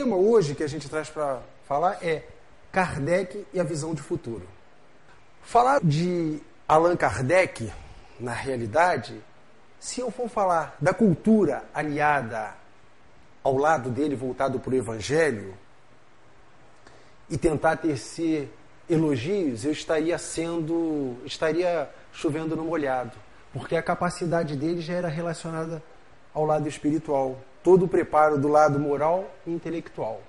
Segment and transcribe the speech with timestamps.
[0.00, 2.22] tema hoje que a gente traz para falar é
[2.72, 4.48] Kardec e a visão de futuro.
[5.42, 7.70] Falar de Allan Kardec,
[8.18, 9.22] na realidade,
[9.78, 12.54] se eu for falar da cultura aliada
[13.44, 15.54] ao lado dele, voltado para o Evangelho,
[17.28, 18.50] e tentar tecer
[18.88, 23.12] elogios, eu estaria sendo, estaria chovendo no molhado,
[23.52, 25.82] porque a capacidade dele já era relacionada
[26.32, 30.22] ao lado espiritual, todo o preparo do lado moral e intelectual.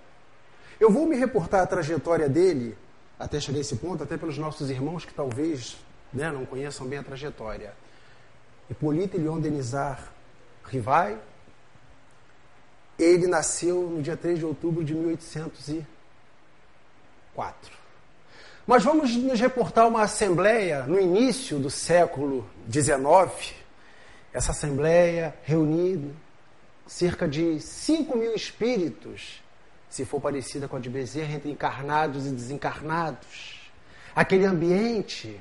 [0.79, 2.75] Eu vou me reportar a trajetória dele
[3.19, 5.77] até chegar a esse ponto, até pelos nossos irmãos que talvez
[6.11, 7.73] né, não conheçam bem a trajetória.
[8.69, 10.11] Hippolyte Leon Denizar
[10.65, 11.17] Rivai,
[12.97, 17.79] ele nasceu no dia 3 de outubro de 1804.
[18.65, 23.53] Mas vamos nos reportar uma assembleia no início do século XIX.
[24.33, 26.09] Essa assembleia reunida
[26.87, 29.41] cerca de 5 mil espíritos,
[29.89, 33.71] se for parecida com a de Bezerra, entre encarnados e desencarnados.
[34.15, 35.39] Aquele ambiente,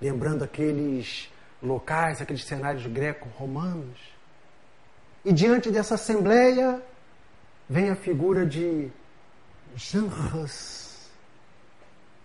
[0.00, 1.28] lembrando aqueles
[1.62, 3.98] locais, aqueles cenários greco-romanos.
[5.24, 6.80] E diante dessa assembleia
[7.68, 8.90] vem a figura de
[9.76, 11.08] Jean Hus.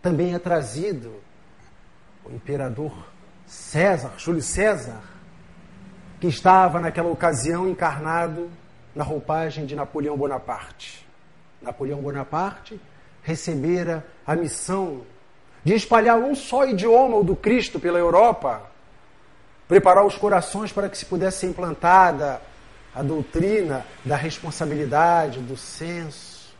[0.01, 1.21] Também é trazido
[2.25, 2.93] o imperador
[3.45, 5.01] César, Júlio César,
[6.23, 8.49] que estava naquela ocasião encarnado
[8.95, 11.05] na roupagem de Napoleão Bonaparte.
[11.61, 12.79] Napoleão Bonaparte
[13.21, 15.01] recebera a missão
[15.65, 18.61] de espalhar um só idioma, o do Cristo, pela Europa,
[19.67, 22.41] preparar os corações para que se pudesse ser implantada
[22.95, 26.55] a doutrina da responsabilidade, do senso.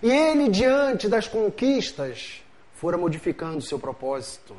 [0.00, 2.40] E ele, diante das conquistas,
[2.76, 4.56] fora modificando seu propósito.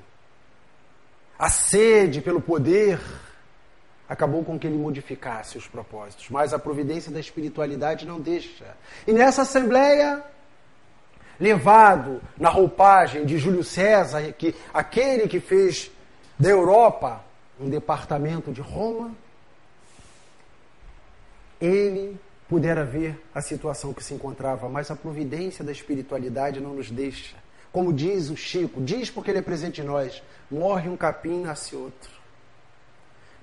[1.39, 2.99] A sede pelo poder,
[4.07, 8.75] acabou com que ele modificasse os propósitos, mas a providência da espiritualidade não deixa.
[9.05, 10.23] E nessa assembleia,
[11.39, 15.91] levado na roupagem de Júlio César, que aquele que fez
[16.37, 17.23] da Europa
[17.59, 19.11] um departamento de Roma,
[21.59, 26.91] ele pudera ver a situação que se encontrava, mas a providência da espiritualidade não nos
[26.91, 27.35] deixa.
[27.71, 31.75] Como diz o Chico, diz porque ele é presente em nós: morre um capim, nasce
[31.75, 32.24] outro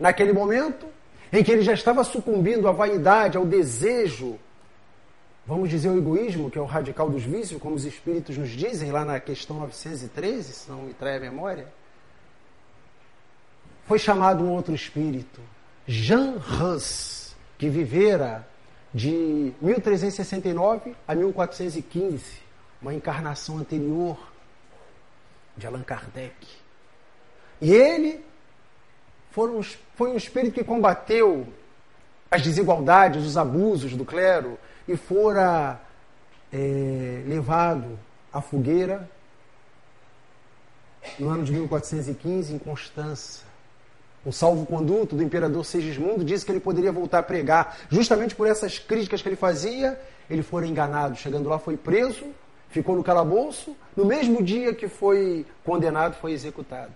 [0.03, 0.89] naquele momento
[1.33, 4.37] em que ele já estava sucumbindo à vaidade, ao desejo,
[5.47, 8.91] vamos dizer o egoísmo, que é o radical dos vícios, como os espíritos nos dizem
[8.91, 11.69] lá na questão 913, se não me trai a memória,
[13.87, 15.41] foi chamado um outro espírito,
[15.87, 18.45] Jean Hus, que vivera
[18.93, 22.25] de 1369 a 1415,
[22.83, 24.19] uma encarnação anterior
[25.57, 26.35] de Allan Kardec.
[27.61, 28.32] E ele
[29.33, 31.47] foi um espírito que combateu
[32.31, 35.81] as desigualdades, os abusos do clero e fora
[36.53, 37.99] é, levado
[38.33, 39.09] à fogueira
[41.19, 43.43] no ano de 1415 em Constança.
[44.25, 47.77] O salvo-conduto do imperador Segismundo disse que ele poderia voltar a pregar.
[47.91, 50.01] Justamente por essas críticas que ele fazia,
[50.31, 51.17] ele foi enganado.
[51.17, 52.27] Chegando lá, foi preso,
[52.69, 53.77] ficou no calabouço.
[53.97, 56.93] No mesmo dia que foi condenado, foi executado.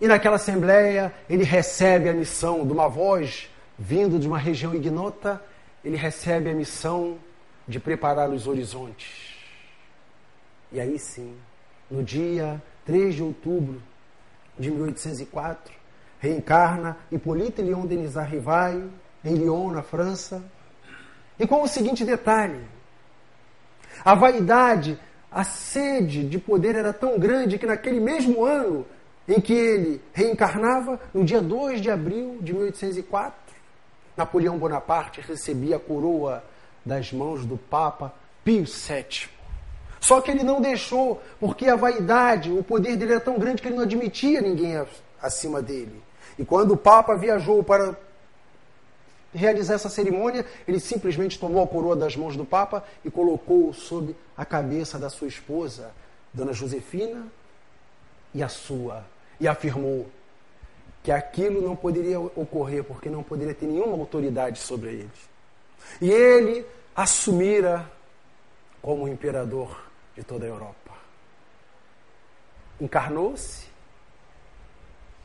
[0.00, 3.48] E naquela assembleia ele recebe a missão de uma voz
[3.78, 5.40] vindo de uma região ignota,
[5.84, 7.18] ele recebe a missão
[7.66, 9.36] de preparar os horizontes.
[10.72, 11.36] E aí sim,
[11.90, 13.80] no dia 3 de outubro
[14.58, 15.72] de 1804,
[16.18, 18.90] reencarna Hippolyte Léon Denisard Rivail
[19.24, 20.42] em Lyon, na França,
[21.38, 22.60] e com o seguinte detalhe:
[24.04, 24.98] a vaidade,
[25.30, 28.86] a sede de poder era tão grande que naquele mesmo ano
[29.28, 33.38] em que ele reencarnava no dia 2 de abril de 1804.
[34.16, 36.42] Napoleão Bonaparte recebia a coroa
[36.84, 38.12] das mãos do Papa
[38.42, 39.28] Pio VII.
[40.00, 43.68] Só que ele não deixou, porque a vaidade, o poder dele era tão grande que
[43.68, 44.82] ele não admitia ninguém
[45.20, 46.02] acima dele.
[46.38, 47.96] E quando o Papa viajou para
[49.34, 54.16] realizar essa cerimônia, ele simplesmente tomou a coroa das mãos do Papa e colocou sob
[54.36, 55.90] a cabeça da sua esposa,
[56.32, 57.26] Dona Josefina,
[58.32, 59.04] e a sua
[59.40, 60.08] e afirmou
[61.02, 65.30] que aquilo não poderia ocorrer porque não poderia ter nenhuma autoridade sobre eles.
[66.00, 67.90] E ele assumira
[68.82, 69.84] como imperador
[70.16, 70.92] de toda a Europa.
[72.80, 73.66] Encarnou-se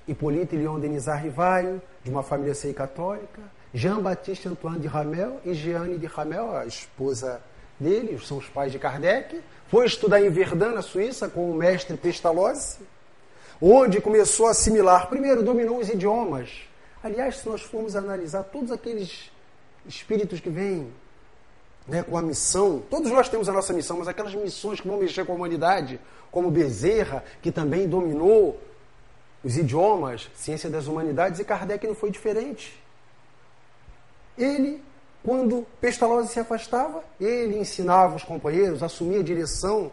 [0.08, 3.42] Hippolyte Léon Denisard Rivaio, de uma família sei católica,
[3.74, 7.42] Jean-Baptiste Antoine de Ramel e Jeanne de Ramel, a esposa
[7.80, 11.98] dele, são os pais de Kardec, foi estudar em Verdun, na Suíça, com o mestre
[11.98, 12.80] Pestalozzi,
[13.62, 15.08] onde começou a assimilar.
[15.08, 16.50] Primeiro, dominou os idiomas.
[17.04, 19.32] Aliás, se nós formos analisar todos aqueles
[19.86, 20.92] espíritos que vêm
[21.88, 22.82] né, com a missão.
[22.90, 26.00] Todos nós temos a nossa missão, mas aquelas missões que vão mexer com a humanidade,
[26.32, 28.60] como Bezerra, que também dominou
[29.44, 32.82] os idiomas, ciência das humanidades, e Kardec não foi diferente.
[34.38, 34.82] Ele,
[35.24, 39.92] quando Pestalozzi se afastava, ele ensinava os companheiros, assumia a direção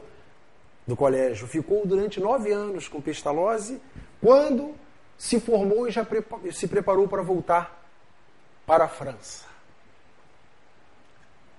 [0.90, 1.46] do colégio.
[1.46, 3.80] Ficou durante nove anos com Pestalozzi,
[4.20, 4.74] quando
[5.16, 6.06] se formou e já
[6.52, 7.86] se preparou para voltar
[8.66, 9.44] para a França.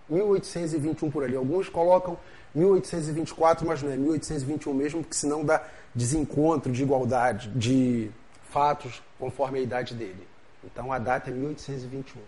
[0.09, 1.35] 1821 por ali.
[1.35, 2.17] Alguns colocam
[2.53, 5.63] 1824, mas não é 1821 mesmo, porque senão dá
[5.95, 8.11] desencontro de igualdade, de
[8.49, 10.27] fatos conforme a idade dele.
[10.63, 12.21] Então a data é 1821.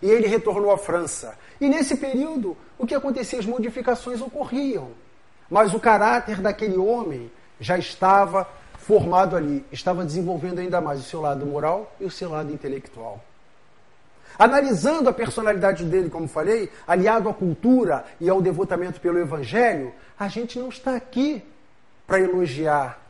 [0.00, 1.36] E ele retornou à França.
[1.60, 3.38] E nesse período, o que acontecia?
[3.38, 4.92] As modificações ocorriam.
[5.50, 7.30] Mas o caráter daquele homem
[7.60, 8.48] já estava
[8.78, 13.22] formado ali, estava desenvolvendo ainda mais o seu lado moral e o seu lado intelectual.
[14.38, 20.28] Analisando a personalidade dele, como falei, aliado à cultura e ao devotamento pelo Evangelho, a
[20.28, 21.44] gente não está aqui
[22.06, 23.00] para elogiar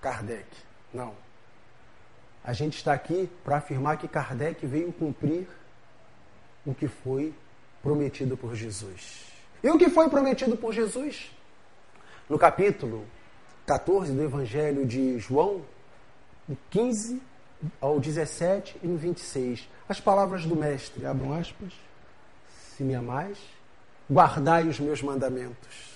[0.00, 0.46] Kardec.
[0.92, 1.12] Não.
[2.44, 5.48] A gente está aqui para afirmar que Kardec veio cumprir
[6.64, 7.34] o que foi
[7.82, 9.24] prometido por Jesus.
[9.62, 11.35] E o que foi prometido por Jesus?
[12.28, 13.04] No capítulo
[13.66, 15.62] 14 do Evangelho de João,
[16.70, 17.22] 15
[17.80, 19.68] ao 17 e no 26.
[19.88, 21.72] As palavras do Mestre, abram aspas,
[22.48, 23.38] se me amais,
[24.10, 25.94] guardai os meus mandamentos.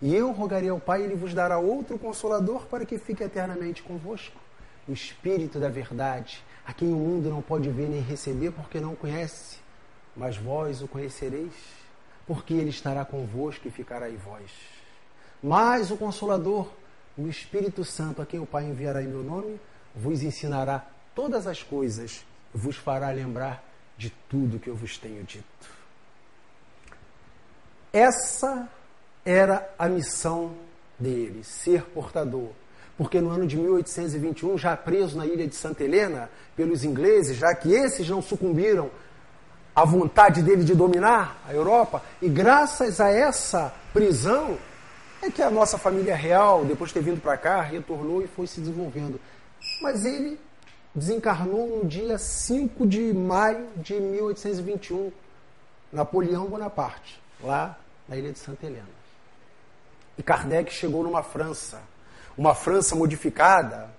[0.00, 3.82] E eu rogarei ao Pai, e ele vos dará outro consolador para que fique eternamente
[3.82, 4.40] convosco.
[4.88, 8.94] O Espírito da Verdade, a quem o mundo não pode ver nem receber porque não
[8.94, 9.58] conhece,
[10.16, 11.52] mas vós o conhecereis,
[12.26, 14.79] porque ele estará convosco e ficará em vós.
[15.42, 16.68] Mas o Consolador,
[17.16, 19.58] o Espírito Santo, a quem o Pai enviará em meu nome,
[19.94, 23.64] vos ensinará todas as coisas, vos fará lembrar
[23.96, 25.44] de tudo que eu vos tenho dito.
[27.92, 28.68] Essa
[29.24, 30.54] era a missão
[30.98, 32.50] dele, ser portador.
[32.96, 37.54] Porque no ano de 1821, já preso na ilha de Santa Helena pelos ingleses, já
[37.54, 38.90] que esses não sucumbiram
[39.74, 44.58] à vontade dele de dominar a Europa, e graças a essa prisão
[45.22, 48.46] é que a nossa família real, depois de ter vindo para cá, retornou e foi
[48.46, 49.20] se desenvolvendo.
[49.82, 50.38] Mas ele
[50.94, 55.12] desencarnou no dia 5 de maio de 1821,
[55.92, 57.78] Napoleão Bonaparte, lá
[58.08, 58.88] na ilha de Santa Helena.
[60.18, 61.80] E Kardec chegou numa França,
[62.36, 63.90] uma França modificada,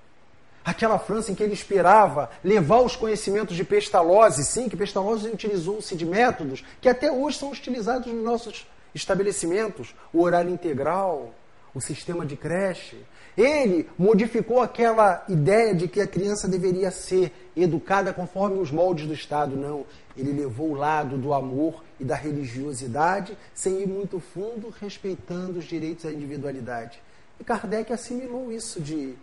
[0.63, 5.95] aquela França em que ele esperava levar os conhecimentos de Pestalozzi, sim, que Pestalozzi utilizou-se
[5.95, 11.33] de métodos que até hoje são utilizados nos nossos estabelecimentos, o horário integral,
[11.73, 12.97] o sistema de creche,
[13.37, 19.13] ele modificou aquela ideia de que a criança deveria ser educada conforme os moldes do
[19.13, 19.55] Estado.
[19.55, 19.85] Não.
[20.17, 25.65] Ele levou o lado do amor e da religiosidade, sem ir muito fundo, respeitando os
[25.65, 27.01] direitos da individualidade.
[27.39, 29.15] E Kardec assimilou isso de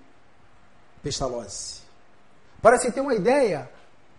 [1.03, 1.82] Pestalozzi.
[2.62, 3.71] Para se ter uma ideia,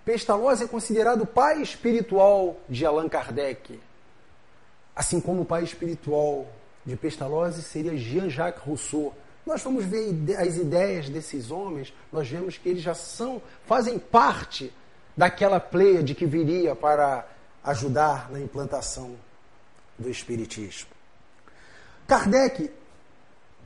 [0.06, 3.80] Pestalozzi é considerado o pai espiritual de Allan Kardec.
[5.00, 6.46] Assim como o pai espiritual
[6.86, 9.16] de Pestalozzi seria Jean-Jacques Rousseau
[9.50, 14.71] nós vamos ver as ideias desses homens, nós vemos que eles já são, fazem parte
[15.18, 15.59] daquela
[16.04, 17.28] de que viria para
[17.64, 19.16] ajudar na implantação
[19.97, 20.90] do Espiritismo.
[22.07, 22.71] Kardec,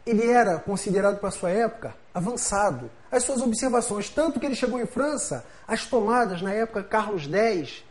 [0.06, 2.90] ele era considerado para sua época avançado.
[3.12, 7.84] As suas observações, tanto que ele chegou em França, as tomadas na época Carlos X,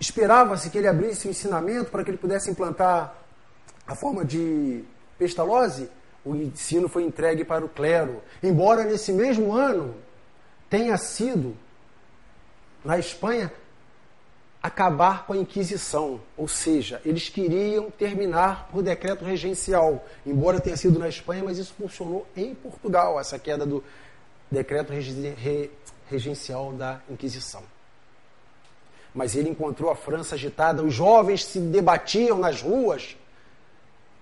[0.00, 3.14] esperava-se que ele abrisse o ensinamento para que ele pudesse implantar
[3.86, 4.84] a forma de
[5.18, 5.88] Pestalozzi,
[6.24, 8.22] o ensino foi entregue para o clero.
[8.42, 9.94] Embora nesse mesmo ano
[10.70, 11.56] tenha sido,
[12.84, 13.52] na Espanha,
[14.62, 16.20] acabar com a Inquisição.
[16.36, 20.04] Ou seja, eles queriam terminar por decreto regencial.
[20.24, 23.84] Embora tenha sido na Espanha, mas isso funcionou em Portugal, essa queda do
[24.50, 24.90] decreto
[26.08, 27.73] regencial da Inquisição.
[29.14, 33.16] Mas ele encontrou a França agitada, os jovens se debatiam nas ruas.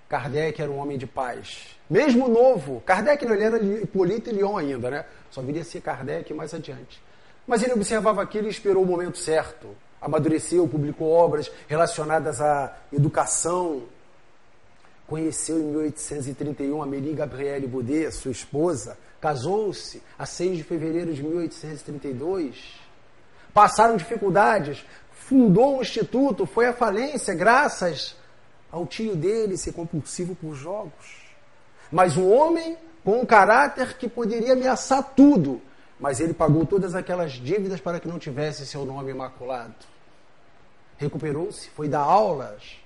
[0.08, 4.56] Kardec era um homem de paz mesmo novo, Kardec não ele era Hipólito e Lyon
[4.56, 5.04] ainda, né?
[5.30, 7.02] Só viria a ser Kardec mais adiante.
[7.46, 9.76] Mas ele observava aquilo e esperou o momento certo.
[10.00, 13.82] Amadureceu, publicou obras relacionadas à educação.
[15.06, 18.96] Conheceu em 1831 Amélie Gabrielle Boudet, sua esposa.
[19.20, 22.80] Casou-se a 6 de fevereiro de 1832.
[23.54, 24.84] Passaram dificuldades.
[25.12, 28.16] Fundou um instituto, foi à falência graças
[28.70, 31.22] ao tio dele ser compulsivo por jogos
[31.92, 35.60] mas um homem com um caráter que poderia ameaçar tudo.
[36.00, 39.74] Mas ele pagou todas aquelas dívidas para que não tivesse seu nome imaculado.
[40.96, 42.76] recuperou-se, foi dar aulas,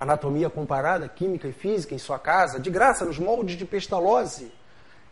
[0.00, 4.52] anatomia comparada, química e física em sua casa, de graça, nos moldes de Pestalozzi.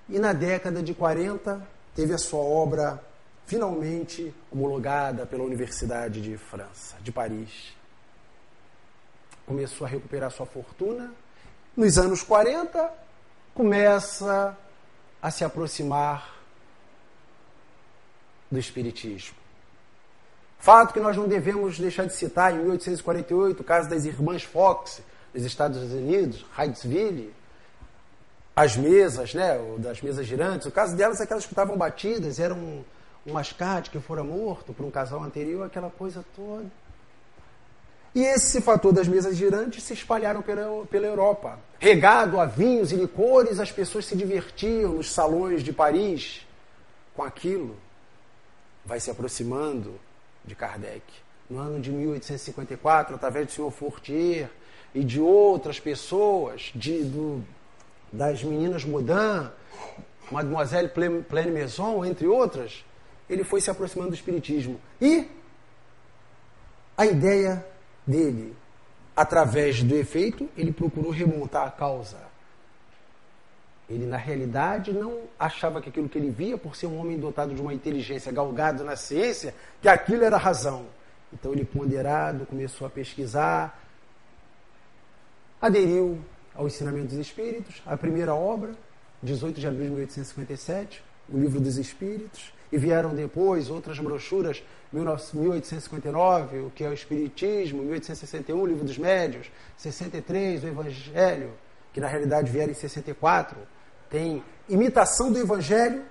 [0.08, 1.60] E na década de 40
[1.94, 3.02] teve a sua obra
[3.46, 7.74] finalmente homologada pela Universidade de França, de Paris.
[9.46, 11.12] Começou a recuperar sua fortuna.
[11.76, 12.92] Nos anos 40,
[13.54, 14.56] começa
[15.22, 16.34] a se aproximar
[18.50, 19.36] do Espiritismo.
[20.58, 25.00] Fato que nós não devemos deixar de citar, em 1848, o caso das irmãs Fox,
[25.32, 27.32] dos Estados Unidos, Hydesville,
[28.56, 30.66] as mesas, né, das mesas girantes.
[30.66, 32.84] O caso delas é que elas estavam batidas, eram
[33.26, 36.66] um, mascate que fora morto por um casal anterior, aquela coisa toda.
[38.14, 41.58] E esse fator das mesas girantes se espalharam pela, pela Europa.
[41.78, 46.46] Regado a vinhos e licores, as pessoas se divertiam nos salões de Paris
[47.14, 47.76] com aquilo.
[48.86, 50.00] Vai se aproximando
[50.46, 51.02] de Kardec.
[51.50, 54.48] No ano de 1854, através do senhor Fortier
[54.94, 57.44] e de outras pessoas, de, do,
[58.10, 59.50] das meninas Modin,
[60.30, 62.82] Mademoiselle Pleine Maison, entre outras,
[63.28, 64.80] ele foi se aproximando do Espiritismo.
[65.00, 65.28] E
[66.96, 67.64] a ideia
[68.06, 68.56] dele,
[69.14, 72.18] através do efeito, ele procurou remontar a causa.
[73.88, 77.54] Ele, na realidade, não achava que aquilo que ele via, por ser um homem dotado
[77.54, 80.86] de uma inteligência, galgado na ciência, que aquilo era razão.
[81.32, 83.80] Então, ele, ponderado, começou a pesquisar,
[85.60, 86.18] aderiu
[86.54, 88.74] ao ensinamento dos Espíritos, a primeira obra,
[89.22, 96.60] 18 de abril de 1857, o Livro dos Espíritos, e vieram depois outras brochuras, 1859,
[96.60, 101.52] o que é o Espiritismo, 1861, o Livro dos Médios, 63, o Evangelho,
[101.92, 103.56] que na realidade vieram em 64,
[104.10, 106.02] tem imitação do Evangelho,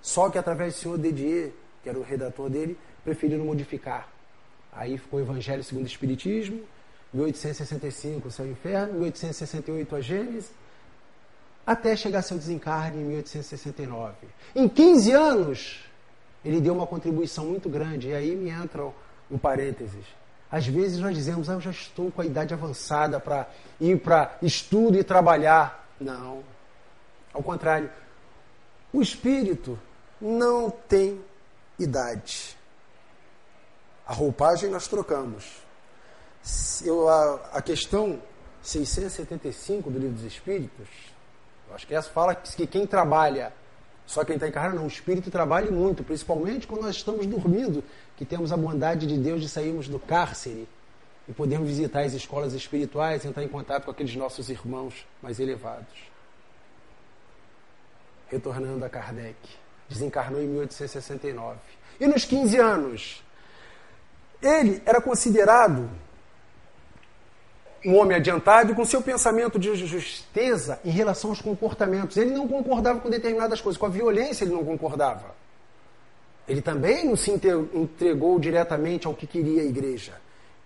[0.00, 4.08] só que através do senhor Dedier, que era o redator dele, preferiram modificar.
[4.72, 6.60] Aí ficou o Evangelho segundo o Espiritismo,
[7.12, 10.50] 1865 o Céu e o Inferno, 1868 a Gênesis,
[11.66, 14.14] até chegar seu desencarne em 1869.
[14.54, 15.80] Em 15 anos,
[16.44, 18.92] ele deu uma contribuição muito grande, e aí me entra
[19.30, 20.04] um parênteses.
[20.50, 23.48] Às vezes nós dizemos, ah, eu já estou com a idade avançada para
[23.80, 25.88] ir para estudo e trabalhar.
[25.98, 26.44] Não,
[27.32, 27.90] ao contrário,
[28.92, 29.78] o espírito
[30.20, 31.20] não tem
[31.78, 32.56] idade.
[34.06, 35.64] A roupagem nós trocamos.
[36.84, 38.20] Eu, a, a questão
[38.62, 40.88] 675 do Livro dos Espíritos,
[41.72, 43.52] acho que essa fala que quem trabalha,
[44.06, 47.82] só quem está encarnado, não, o espírito trabalha muito, principalmente quando nós estamos dormindo,
[48.16, 50.68] que temos a bondade de Deus de sairmos do cárcere
[51.28, 56.14] e podermos visitar as escolas espirituais, entrar em contato com aqueles nossos irmãos mais elevados
[58.34, 59.36] retornando a Kardec.
[59.88, 61.58] Desencarnou em 1869.
[62.00, 63.24] E nos 15 anos,
[64.42, 65.88] ele era considerado
[67.84, 72.16] um homem adiantado com seu pensamento de justeza em relação aos comportamentos.
[72.16, 75.34] Ele não concordava com determinadas coisas, com a violência ele não concordava.
[76.48, 80.12] Ele também não se entregou diretamente ao que queria a igreja.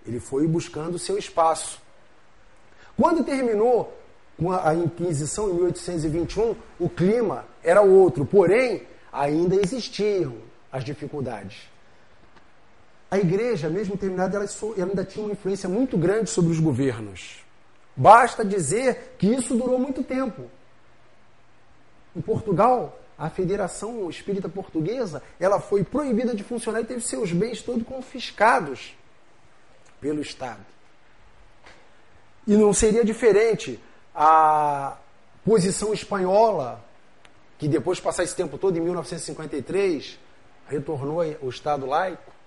[0.07, 1.81] Ele foi buscando seu espaço.
[2.97, 3.97] Quando terminou
[4.37, 8.83] com a Inquisição em 1821, o clima era outro, porém,
[9.13, 10.35] ainda existiam
[10.71, 11.69] as dificuldades.
[13.11, 14.47] A igreja, mesmo terminada, ela,
[14.77, 17.43] ainda tinha uma influência muito grande sobre os governos.
[17.97, 20.51] Basta dizer que isso durou muito tempo.
[22.15, 27.63] Em Portugal, a Federação Espírita Portuguesa, ela foi proibida de funcionar e teve seus bens
[27.63, 28.95] todos confiscados
[30.01, 30.65] pelo Estado.
[32.47, 33.81] E não seria diferente
[34.15, 34.97] a
[35.45, 36.85] posição espanhola,
[37.59, 40.19] que depois de passar esse tempo todo, em 1953,
[40.69, 42.38] retornou ao Estado laico.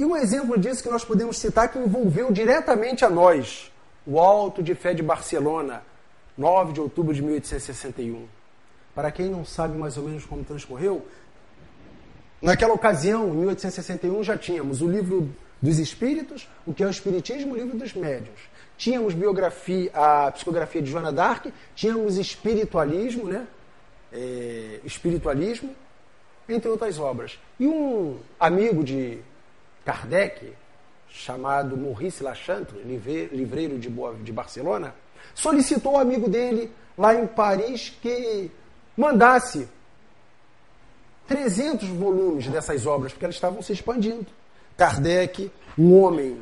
[0.00, 3.70] E um exemplo disso que nós podemos citar que envolveu diretamente a nós,
[4.06, 5.82] o Alto de Fé de Barcelona,
[6.38, 8.26] 9 de outubro de 1861.
[8.94, 11.06] Para quem não sabe mais ou menos como transcorreu,
[12.40, 15.28] naquela ocasião, em 1861, já tínhamos o livro
[15.60, 20.80] dos Espíritos, o que é o Espiritismo, o livro dos Médios tínhamos biografia, a psicografia
[20.80, 23.46] de Joana d'Arc, tínhamos espiritualismo, né?
[24.10, 25.76] É, espiritualismo,
[26.48, 27.38] entre outras obras.
[27.58, 29.18] E um amigo de
[29.84, 30.52] Kardec,
[31.08, 34.94] chamado Maurice Lachantre, livreiro de, Boa, de Barcelona,
[35.34, 38.50] solicitou ao amigo dele lá em Paris que
[38.96, 39.68] mandasse
[41.26, 44.26] 300 volumes dessas obras, porque elas estavam se expandindo.
[44.76, 46.40] Kardec, um homem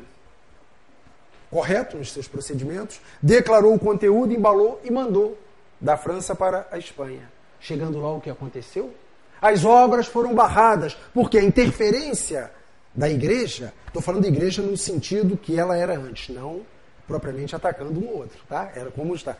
[1.49, 5.37] correto nos seus procedimentos, declarou o conteúdo, embalou e mandou
[5.81, 7.29] da França para a Espanha.
[7.59, 8.93] Chegando lá, o que aconteceu?
[9.41, 12.51] As obras foram barradas, porque a interferência
[12.99, 16.65] da igreja, estou falando da igreja no sentido que ela era antes, não
[17.07, 18.73] propriamente atacando um outro, tá?
[18.75, 19.37] Era como está.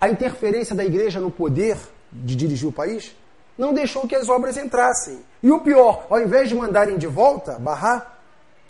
[0.00, 1.76] A interferência da igreja no poder
[2.10, 3.14] de dirigir o país
[3.58, 5.22] não deixou que as obras entrassem.
[5.42, 8.18] E o pior, ao invés de mandarem de volta, barrar,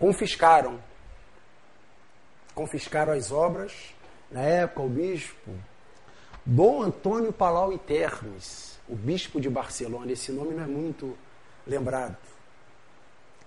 [0.01, 0.81] confiscaram.
[2.57, 3.73] Confiscaram as obras.
[4.33, 5.53] Na época, o bispo
[6.45, 11.17] Dom Antônio Palau e Termes, o bispo de Barcelona, esse nome não é muito
[11.65, 12.17] lembrado.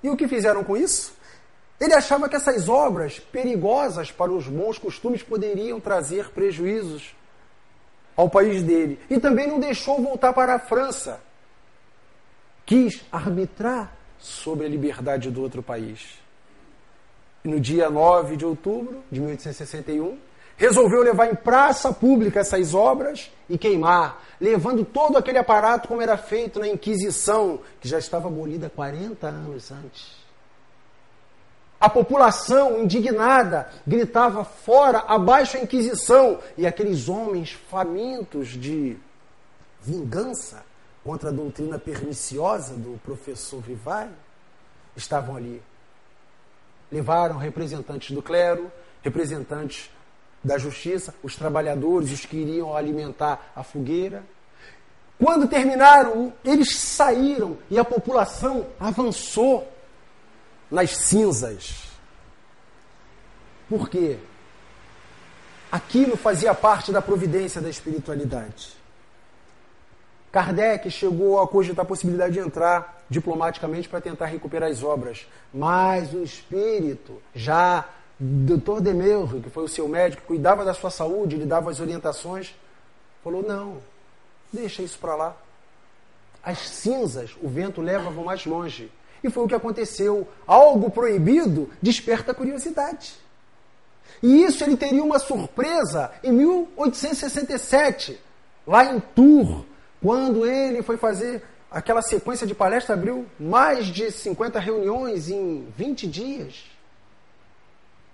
[0.03, 1.13] E o que fizeram com isso?
[1.79, 7.15] Ele achava que essas obras perigosas para os bons costumes poderiam trazer prejuízos
[8.15, 8.99] ao país dele.
[9.09, 11.19] E também não deixou voltar para a França.
[12.65, 16.19] Quis arbitrar sobre a liberdade do outro país.
[17.43, 20.17] E no dia 9 de outubro de 1861,
[20.61, 26.15] resolveu levar em praça pública essas obras e queimar, levando todo aquele aparato como era
[26.15, 30.21] feito na Inquisição, que já estava abolida 40 anos antes.
[31.79, 38.99] A população, indignada, gritava fora, abaixo a Inquisição, e aqueles homens famintos de
[39.81, 40.63] vingança
[41.03, 44.11] contra a doutrina perniciosa do professor Vivai
[44.95, 45.59] estavam ali.
[46.91, 49.89] Levaram representantes do clero, representantes
[50.43, 54.23] da justiça, os trabalhadores, os que iriam alimentar a fogueira.
[55.19, 59.71] Quando terminaram, eles saíram e a população avançou
[60.69, 61.91] nas cinzas.
[63.69, 64.17] Por quê?
[65.71, 68.81] Aquilo fazia parte da providência da espiritualidade.
[70.31, 76.13] Kardec chegou a cogitar a possibilidade de entrar diplomaticamente para tentar recuperar as obras, mas
[76.13, 77.85] o espírito já
[78.23, 78.81] Dr.
[78.81, 82.53] Demerro, que foi o seu médico, cuidava da sua saúde, lhe dava as orientações,
[83.23, 83.77] falou: não,
[84.53, 85.35] deixa isso para lá.
[86.43, 88.91] As cinzas, o vento leva mais longe.
[89.23, 90.27] E foi o que aconteceu.
[90.45, 93.15] Algo proibido desperta curiosidade.
[94.21, 98.19] E isso ele teria uma surpresa em 1867,
[98.67, 99.65] lá em Tours,
[100.01, 106.05] quando ele foi fazer aquela sequência de palestras, abriu mais de 50 reuniões em 20
[106.05, 106.71] dias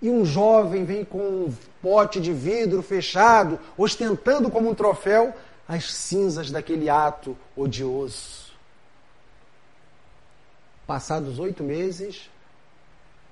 [0.00, 5.34] e um jovem vem com um pote de vidro fechado, ostentando como um troféu
[5.66, 8.52] as cinzas daquele ato odioso.
[10.86, 12.30] Passados oito meses,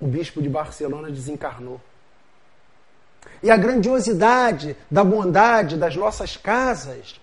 [0.00, 1.80] o bispo de Barcelona desencarnou.
[3.42, 7.20] E a grandiosidade da bondade das nossas casas,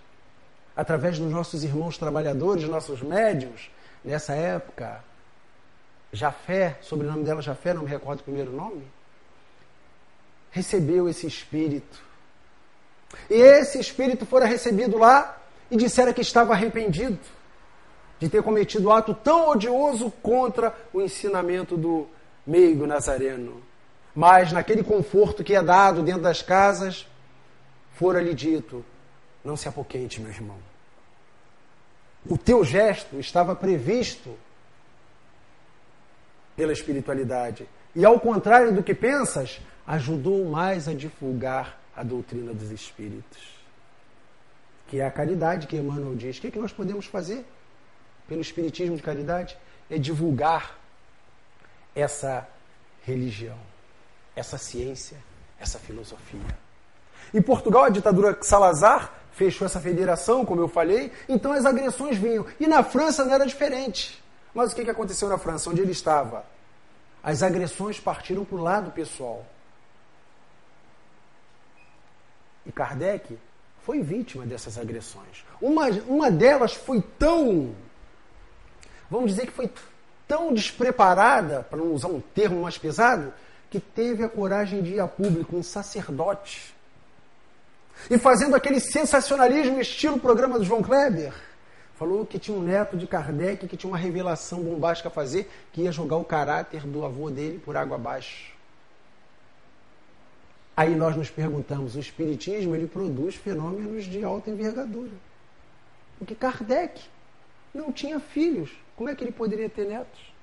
[0.76, 3.70] através dos nossos irmãos trabalhadores, nossos médios,
[4.04, 5.04] nessa época,
[6.12, 8.84] Jafé, sobrenome dela Jafé, não me recordo o primeiro nome,
[10.54, 12.00] recebeu esse espírito.
[13.30, 17.20] E esse espírito fora recebido lá e dissera que estava arrependido
[18.20, 22.08] de ter cometido ato tão odioso contra o ensinamento do
[22.46, 23.62] meigo nazareno.
[24.16, 27.08] Mas naquele conforto que é dado dentro das casas,
[27.96, 28.86] fora lhe dito:
[29.44, 30.60] não se apoquente, meu irmão.
[32.30, 34.38] O teu gesto estava previsto
[36.56, 37.68] pela espiritualidade.
[37.96, 43.54] E ao contrário do que pensas, ajudou mais a divulgar a doutrina dos espíritos.
[44.88, 46.38] Que é a caridade que Emmanuel diz.
[46.38, 47.46] O que, é que nós podemos fazer
[48.28, 49.58] pelo espiritismo de caridade?
[49.89, 50.78] É divulgar
[51.96, 52.48] essa
[53.04, 53.58] religião,
[54.36, 55.17] essa ciência,
[55.60, 56.58] essa filosofia.
[57.34, 62.46] Em Portugal, a ditadura Salazar fechou essa federação, como eu falei, então as agressões vinham.
[62.60, 64.24] E na França não era diferente.
[64.54, 66.46] Mas o que aconteceu na França, onde ele estava?
[67.24, 69.46] As agressões partiram para o lado pessoal.
[72.65, 73.38] E Kardec
[73.84, 75.45] foi vítima dessas agressões.
[75.62, 77.76] Uma, uma delas foi tão,
[79.10, 79.69] vamos dizer que foi
[80.28, 83.34] tão despreparada, para não usar um termo mais pesado,
[83.69, 86.73] que teve a coragem de ir a público, um sacerdote,
[88.10, 91.34] e fazendo aquele sensacionalismo estilo programa do João Kleber,
[91.95, 95.82] falou que tinha um neto de Kardec que tinha uma revelação bombástica a fazer, que
[95.82, 98.53] ia jogar o caráter do avô dele por água abaixo.
[100.76, 105.12] Aí nós nos perguntamos, o Espiritismo ele produz fenômenos de alta envergadura.
[106.18, 107.02] Porque Kardec
[107.74, 110.34] não tinha filhos, como é que ele poderia ter netos?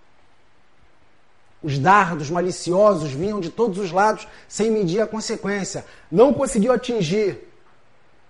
[1.62, 5.84] Os dardos maliciosos vinham de todos os lados sem medir a consequência.
[6.10, 7.48] Não conseguiu atingir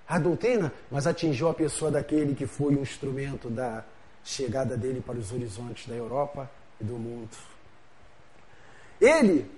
[0.09, 3.85] a doutrina, mas atingiu a pessoa daquele que foi o instrumento da
[4.25, 7.31] chegada dele para os horizontes da Europa e do mundo.
[9.01, 9.49] Ele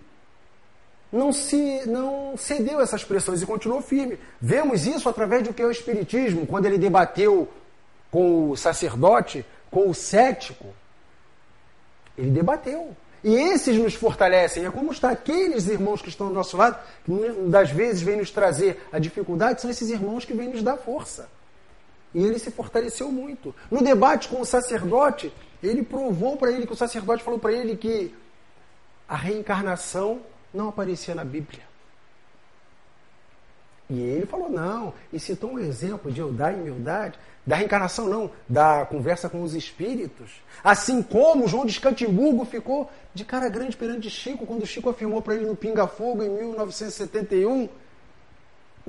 [1.13, 4.19] não se não cedeu a essas pressões e continuou firme.
[4.41, 7.49] Vemos isso através do que é o Espiritismo, quando ele debateu
[8.11, 10.67] com o sacerdote, com o cético.
[12.17, 12.97] Ele debateu.
[13.23, 14.65] E esses nos fortalecem.
[14.65, 17.13] É como está aqueles irmãos que estão do nosso lado, que
[17.49, 21.29] das vezes vêm nos trazer a dificuldade, são esses irmãos que vêm nos dar força.
[22.15, 23.55] E ele se fortaleceu muito.
[23.71, 27.77] No debate com o sacerdote, ele provou para ele que o sacerdote falou para ele
[27.77, 28.15] que
[29.09, 30.21] a reencarnação
[30.53, 31.63] não aparecia na Bíblia.
[33.91, 38.31] E ele falou: não, e citou um exemplo de Eudá e humildade, da reencarnação, não,
[38.49, 40.41] da conversa com os espíritos.
[40.63, 45.35] Assim como João de Escantimburgo ficou de cara grande perante Chico, quando Chico afirmou para
[45.35, 47.69] ele no Pinga Fogo em 1971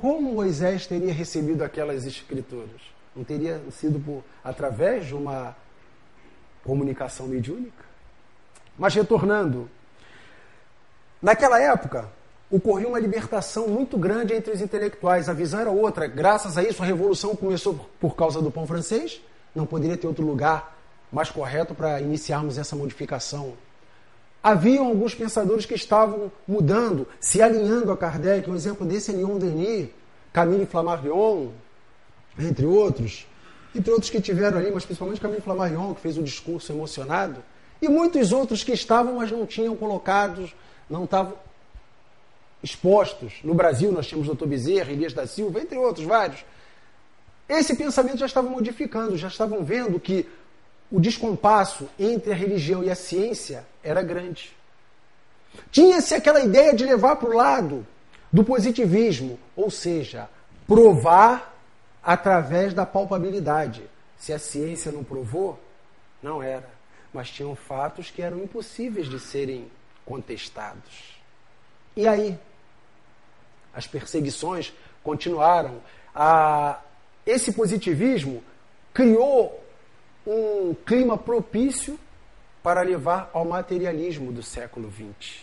[0.00, 2.80] como Moisés teria recebido aquelas escrituras.
[3.14, 5.56] Não teria sido por, através de uma
[6.64, 7.84] comunicação mediúnica?
[8.76, 9.70] Mas retornando,
[11.22, 12.08] naquela época,
[12.50, 15.28] ocorreu uma libertação muito grande entre os intelectuais.
[15.28, 16.06] A visão era outra.
[16.06, 19.20] Graças a isso, a revolução começou por causa do pão francês.
[19.54, 20.76] Não poderia ter outro lugar
[21.10, 23.54] mais correto para iniciarmos essa modificação.
[24.42, 28.50] Haviam alguns pensadores que estavam mudando, se alinhando a Kardec.
[28.50, 29.88] Um exemplo desse é Leon Denis,
[30.32, 31.48] Camille Flammarion,
[32.38, 33.26] entre outros.
[33.74, 37.42] Entre outros que tiveram ali, mas principalmente Camille Flammarion, que fez o discurso emocionado.
[37.80, 40.54] E muitos outros que estavam, mas não tinham colocados,
[40.88, 41.34] não estavam
[42.62, 43.34] expostos.
[43.44, 44.46] No Brasil nós tínhamos Dr.
[44.46, 46.44] Bezerra, Elias da Silva, entre outros vários.
[47.48, 50.26] Esse pensamento já estava modificando, já estavam vendo que
[50.90, 54.54] o descompasso entre a religião e a ciência era grande.
[55.70, 57.86] Tinha-se aquela ideia de levar para o lado
[58.32, 60.28] do positivismo, ou seja,
[60.66, 61.54] provar
[62.02, 63.82] através da palpabilidade.
[64.18, 65.58] Se a ciência não provou,
[66.22, 66.68] não era.
[67.12, 69.70] Mas tinham fatos que eram impossíveis de serem
[70.04, 71.14] contestados.
[71.96, 72.38] E aí?
[73.74, 75.80] as perseguições continuaram.
[76.14, 76.80] A,
[77.26, 78.42] esse positivismo
[78.92, 79.60] criou
[80.26, 81.98] um clima propício
[82.62, 85.42] para levar ao materialismo do século XX.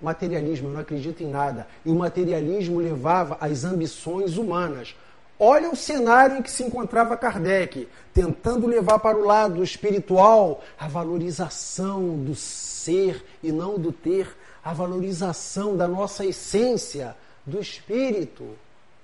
[0.00, 1.66] Materialismo, eu não acredito em nada.
[1.84, 4.94] E o materialismo levava às ambições humanas.
[5.38, 10.86] Olha o cenário em que se encontrava Kardec, tentando levar para o lado espiritual a
[10.86, 14.28] valorização do ser e não do ter,
[14.62, 18.56] a valorização da nossa essência, do espírito,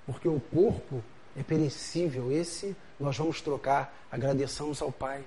[0.05, 1.03] porque o corpo
[1.37, 2.31] é perecível.
[2.31, 3.93] Esse nós vamos trocar.
[4.11, 5.21] Agradeçamos ao Pai.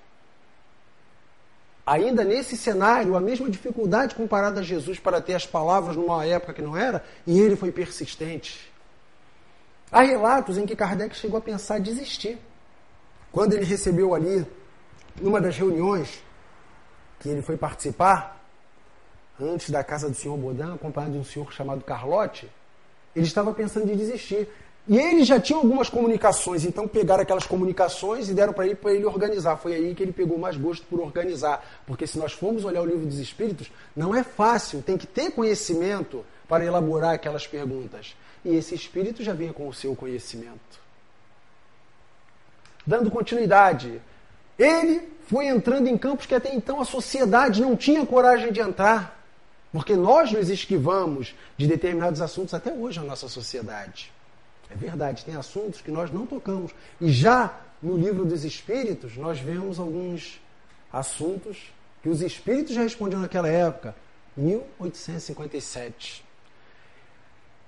[1.85, 6.53] Ainda nesse cenário, a mesma dificuldade comparada a Jesus para ter as palavras numa época
[6.53, 8.73] que não era, e ele foi persistente.
[9.91, 12.37] Há relatos em que Kardec chegou a pensar desistir.
[13.31, 14.45] Quando ele recebeu ali,
[15.21, 16.21] numa das reuniões
[17.19, 18.41] que ele foi participar,
[19.39, 22.49] antes da casa do senhor Baudin, acompanhado de um senhor chamado Carlote,
[23.15, 24.47] ele estava pensando em desistir.
[24.87, 28.93] E ele já tinha algumas comunicações, então pegaram aquelas comunicações e deram para ele para
[28.93, 29.57] ele organizar.
[29.57, 31.65] Foi aí que ele pegou mais gosto por organizar.
[31.87, 35.31] Porque se nós formos olhar o livro dos Espíritos, não é fácil, tem que ter
[35.31, 38.15] conhecimento para elaborar aquelas perguntas.
[38.45, 40.79] E esse espírito já vinha com o seu conhecimento.
[42.85, 43.99] Dando continuidade,
[44.57, 49.25] ele foi entrando em campos que até então a sociedade não tinha coragem de entrar.
[49.71, 54.13] Porque nós nos esquivamos de determinados assuntos até hoje na nossa sociedade.
[54.69, 56.71] É verdade, tem assuntos que nós não tocamos.
[57.01, 60.39] E já no livro dos Espíritos, nós vemos alguns
[60.93, 63.95] assuntos que os Espíritos já respondiam naquela época,
[64.37, 66.24] 1857.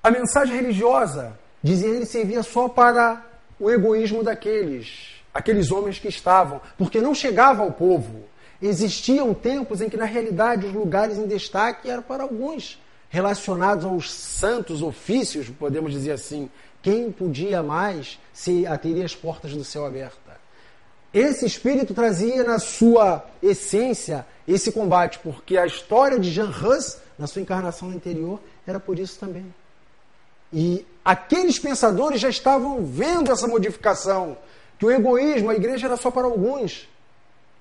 [0.08, 3.26] A mensagem religiosa, dizia ele, servia só para
[3.60, 8.24] o egoísmo daqueles, aqueles homens que estavam, porque não chegava ao povo.
[8.62, 14.10] Existiam tempos em que, na realidade, os lugares em destaque eram para alguns, relacionados aos
[14.10, 16.50] santos ofícios, podemos dizer assim.
[16.82, 20.36] Quem podia mais se teria as portas do céu abertas?
[21.14, 27.28] Esse espírito trazia na sua essência esse combate, porque a história de Jean Hus, na
[27.28, 29.54] sua encarnação anterior, era por isso também.
[30.52, 34.38] E aqueles pensadores já estavam vendo essa modificação,
[34.78, 36.88] que o egoísmo, a igreja era só para alguns,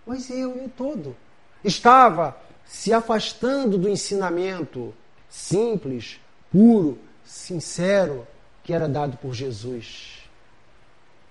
[0.06, 1.16] mas eu e o todo.
[1.64, 4.94] Estava se afastando do ensinamento
[5.28, 6.20] simples,
[6.50, 8.26] puro, sincero
[8.62, 10.22] que era dado por Jesus.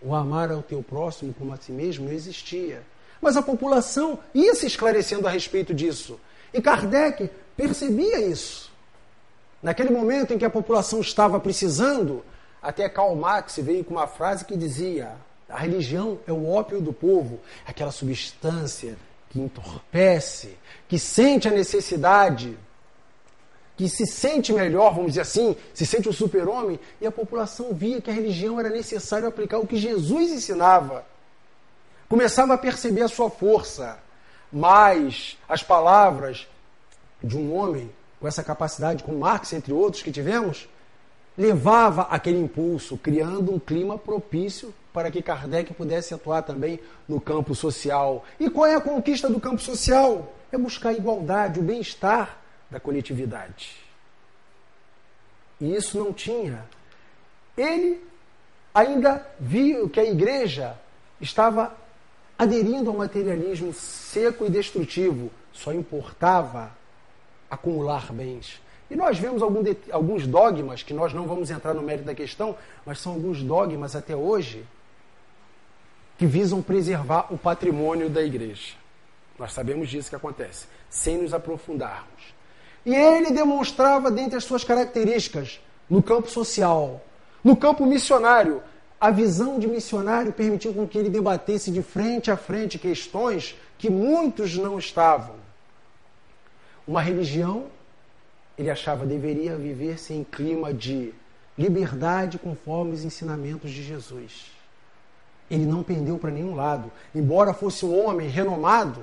[0.01, 2.83] O amar ao teu próximo como a si mesmo existia.
[3.21, 6.19] Mas a população ia se esclarecendo a respeito disso.
[6.53, 8.71] E Kardec percebia isso.
[9.65, 12.23] Naquele momento em que a população estava precisando,
[12.61, 15.13] até Karl Marx veio com uma frase que dizia:
[15.49, 18.95] a religião é o ópio do povo, aquela substância
[19.27, 20.55] que entorpece,
[20.87, 22.55] que sente a necessidade,
[23.75, 27.99] que se sente melhor, vamos dizer assim, se sente o super-homem, e a população via
[27.99, 31.03] que a religião era necessário aplicar o que Jesus ensinava.
[32.07, 33.97] Começava a perceber a sua força,
[34.53, 36.47] mas as palavras
[37.23, 37.89] de um homem
[38.25, 40.67] com essa capacidade, com Marx, entre outros que tivemos,
[41.37, 47.53] levava aquele impulso, criando um clima propício para que Kardec pudesse atuar também no campo
[47.53, 48.25] social.
[48.39, 50.33] E qual é a conquista do campo social?
[50.51, 52.39] É buscar a igualdade, o bem-estar
[52.71, 53.75] da coletividade.
[55.61, 56.65] E isso não tinha.
[57.55, 58.01] Ele
[58.73, 60.75] ainda viu que a igreja
[61.21, 61.75] estava
[62.39, 66.71] aderindo ao materialismo seco e destrutivo, só importava
[67.49, 68.61] acumular bens.
[68.89, 72.55] E nós vemos alguns dogmas, que nós não vamos entrar no mérito da questão,
[72.85, 74.65] mas são alguns dogmas até hoje
[76.17, 78.73] que visam preservar o patrimônio da igreja.
[79.37, 82.33] Nós sabemos disso que acontece, sem nos aprofundarmos.
[82.85, 87.03] E ele demonstrava, dentre as suas características, no campo social,
[87.43, 88.61] no campo missionário,
[89.01, 93.89] a visão de missionário permitiu com que ele debatesse de frente a frente questões que
[93.89, 95.44] muitos não estavam.
[96.87, 97.65] Uma religião,
[98.57, 101.13] ele achava, deveria viver-se em clima de
[101.57, 104.51] liberdade conforme os ensinamentos de Jesus.
[105.49, 106.91] Ele não pendeu para nenhum lado.
[107.13, 109.01] Embora fosse um homem renomado,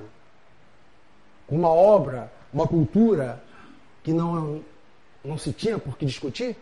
[1.47, 3.43] com uma obra, uma cultura
[4.01, 4.61] que não,
[5.23, 6.55] não se tinha por que discutir,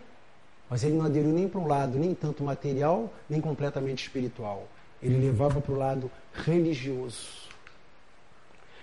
[0.69, 4.67] mas ele não aderiu nem para um lado, nem tanto material, nem completamente espiritual.
[5.01, 7.50] Ele levava para o lado religioso.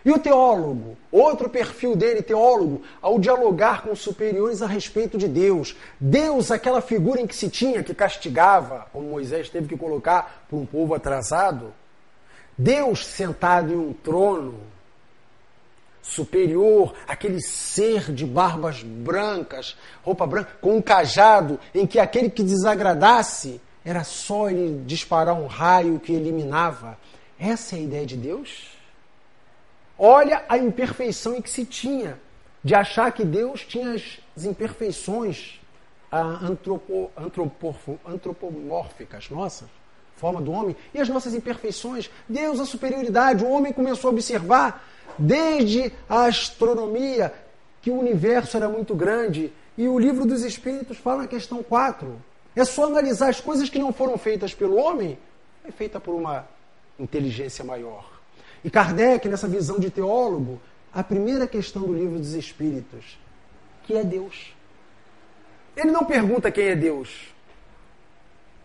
[0.04, 5.76] E o teólogo, outro perfil dele, teólogo, ao dialogar com superiores a respeito de Deus.
[5.98, 10.58] Deus, aquela figura em que se tinha, que castigava, como Moisés teve que colocar para
[10.58, 11.72] um povo atrasado.
[12.56, 14.54] Deus sentado em um trono
[16.00, 22.42] superior, aquele ser de barbas brancas, roupa branca, com um cajado em que aquele que
[22.42, 26.98] desagradasse era só ele disparar um raio que eliminava.
[27.38, 28.77] Essa é a ideia de Deus?
[29.98, 32.18] Olha a imperfeição em que se tinha,
[32.62, 35.58] de achar que Deus tinha as imperfeições
[36.12, 39.68] antropo, antropo, antropomórficas, nossa,
[40.16, 42.10] forma do homem, e as nossas imperfeições.
[42.28, 44.84] Deus, a superioridade, o homem começou a observar,
[45.18, 47.32] desde a astronomia,
[47.82, 52.20] que o universo era muito grande, e o livro dos Espíritos fala na questão 4.
[52.56, 55.18] É só analisar as coisas que não foram feitas pelo homem,
[55.64, 56.48] é feita por uma
[56.98, 58.17] inteligência maior.
[58.64, 60.60] E Kardec, nessa visão de teólogo,
[60.92, 63.18] a primeira questão do livro dos Espíritos,
[63.84, 64.54] que é Deus.
[65.76, 67.28] Ele não pergunta quem é Deus,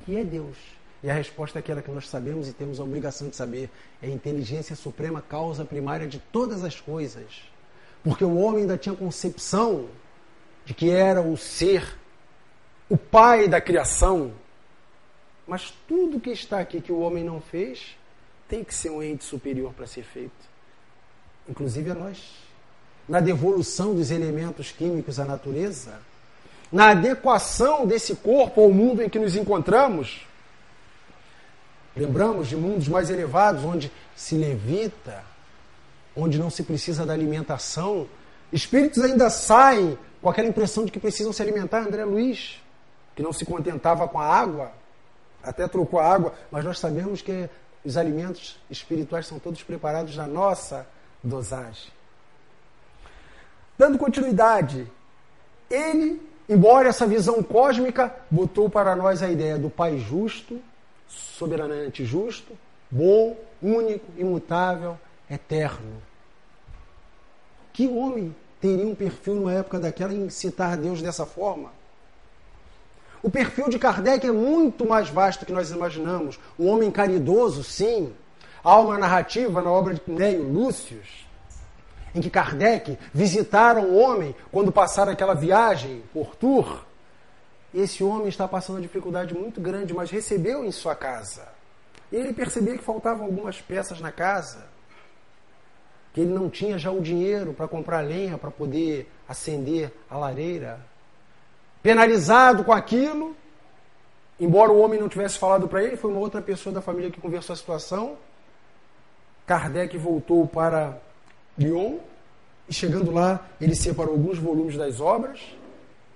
[0.06, 0.58] que é Deus.
[1.03, 3.69] E a resposta é aquela que nós sabemos e temos a obrigação de saber:
[4.01, 7.43] é a inteligência suprema, causa primária de todas as coisas.
[8.03, 9.89] Porque o homem ainda tinha concepção
[10.65, 11.97] de que era o ser,
[12.89, 14.34] o pai da criação.
[15.45, 17.97] Mas tudo que está aqui que o homem não fez,
[18.47, 20.32] tem que ser um ente superior para ser feito.
[21.47, 22.17] Inclusive a nós.
[23.08, 25.99] Na devolução dos elementos químicos à natureza,
[26.71, 30.25] na adequação desse corpo ao mundo em que nos encontramos.
[31.95, 35.23] Lembramos de mundos mais elevados, onde se levita,
[36.15, 38.08] onde não se precisa da alimentação.
[38.51, 41.82] Espíritos ainda saem com aquela impressão de que precisam se alimentar.
[41.82, 42.60] André Luiz,
[43.15, 44.71] que não se contentava com a água,
[45.43, 47.49] até trocou a água, mas nós sabemos que
[47.83, 50.87] os alimentos espirituais são todos preparados na nossa
[51.23, 51.91] dosagem.
[53.77, 54.87] Dando continuidade,
[55.69, 60.61] ele, embora essa visão cósmica, botou para nós a ideia do Pai justo,
[61.07, 62.57] soberanamente justo,
[62.89, 64.97] bom, único, imutável,
[65.29, 66.01] eterno.
[67.73, 71.71] Que homem teria um perfil numa época daquela em citar Deus dessa forma?
[73.23, 76.38] O perfil de Kardec é muito mais vasto que nós imaginamos.
[76.59, 78.13] Um homem caridoso, sim.
[78.62, 81.25] Há uma narrativa na obra de Neio Lúcius,
[82.13, 86.81] em que Kardec visitaram um homem quando passaram aquela viagem por Tours.
[87.73, 91.47] Esse homem está passando uma dificuldade muito grande, mas recebeu em sua casa.
[92.12, 94.65] E ele percebeu que faltavam algumas peças na casa,
[96.13, 100.92] que ele não tinha já o dinheiro para comprar lenha para poder acender a lareira
[101.83, 103.35] penalizado com aquilo,
[104.39, 107.19] embora o homem não tivesse falado para ele, foi uma outra pessoa da família que
[107.19, 108.17] conversou a situação.
[109.45, 110.97] Kardec voltou para
[111.57, 111.97] Lyon
[112.69, 115.41] e chegando lá, ele separou alguns volumes das obras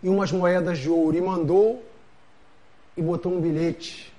[0.01, 1.83] e umas moedas de ouro e mandou
[2.95, 4.13] e botou um bilhete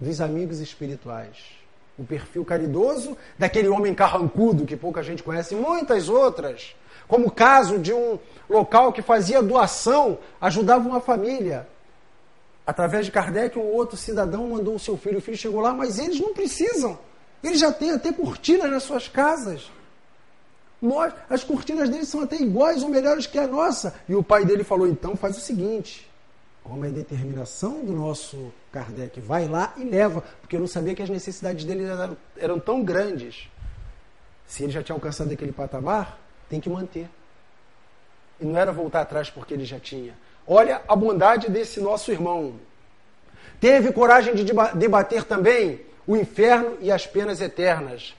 [0.00, 1.36] dos amigos espirituais.
[1.98, 6.74] O perfil caridoso daquele homem carrancudo que pouca gente conhece, e muitas outras
[7.06, 11.68] como o caso de um local que fazia doação, ajudava uma família.
[12.66, 15.18] Através de Kardec, um outro cidadão mandou o seu filho.
[15.18, 16.98] O filho chegou lá, mas eles não precisam.
[17.42, 19.70] Eles já têm até cortinas nas suas casas.
[20.80, 23.94] Nós, as cortinas dele são até iguais ou melhores que a nossa.
[24.08, 26.10] E o pai dele falou: então faz o seguinte,
[26.62, 31.02] como é determinação do nosso Kardec, vai lá e leva, porque eu não sabia que
[31.02, 33.48] as necessidades dele eram, eram tão grandes.
[34.46, 36.18] Se ele já tinha alcançado aquele patamar,
[36.54, 37.08] tem que manter.
[38.40, 40.14] E não era voltar atrás porque ele já tinha.
[40.46, 42.54] Olha a bondade desse nosso irmão.
[43.60, 48.14] Teve coragem de debater também o inferno e as penas eternas.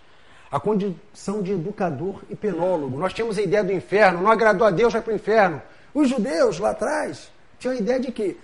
[0.51, 2.97] A condição de educador e penólogo.
[2.97, 5.61] Nós tínhamos a ideia do inferno, não agradou a Deus, vai para o inferno.
[5.93, 8.37] Os judeus lá atrás tinham a ideia de que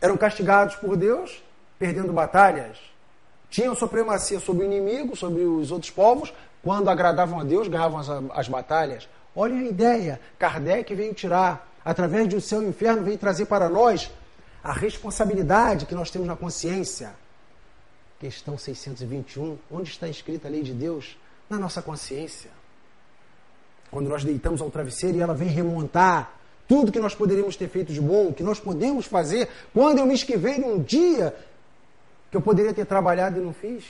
[0.00, 1.42] eram castigados por Deus,
[1.78, 2.78] perdendo batalhas.
[3.50, 6.32] Tinham supremacia sobre o inimigo, sobre os outros povos.
[6.62, 9.08] Quando agradavam a Deus, ganhavam as, as batalhas.
[9.34, 10.20] Olha a ideia.
[10.38, 14.10] Kardec veio tirar, através do céu e inferno, veio trazer para nós
[14.62, 17.14] a responsabilidade que nós temos na consciência.
[18.18, 19.58] Questão 621.
[19.70, 21.16] Onde está escrita a lei de Deus?
[21.50, 22.50] Na nossa consciência.
[23.90, 26.32] Quando nós deitamos ao travesseiro e ela vem remontar
[26.66, 30.14] tudo que nós poderíamos ter feito de bom, que nós podemos fazer, quando eu me
[30.14, 31.34] esquivei de um dia
[32.30, 33.84] que eu poderia ter trabalhado e não fiz.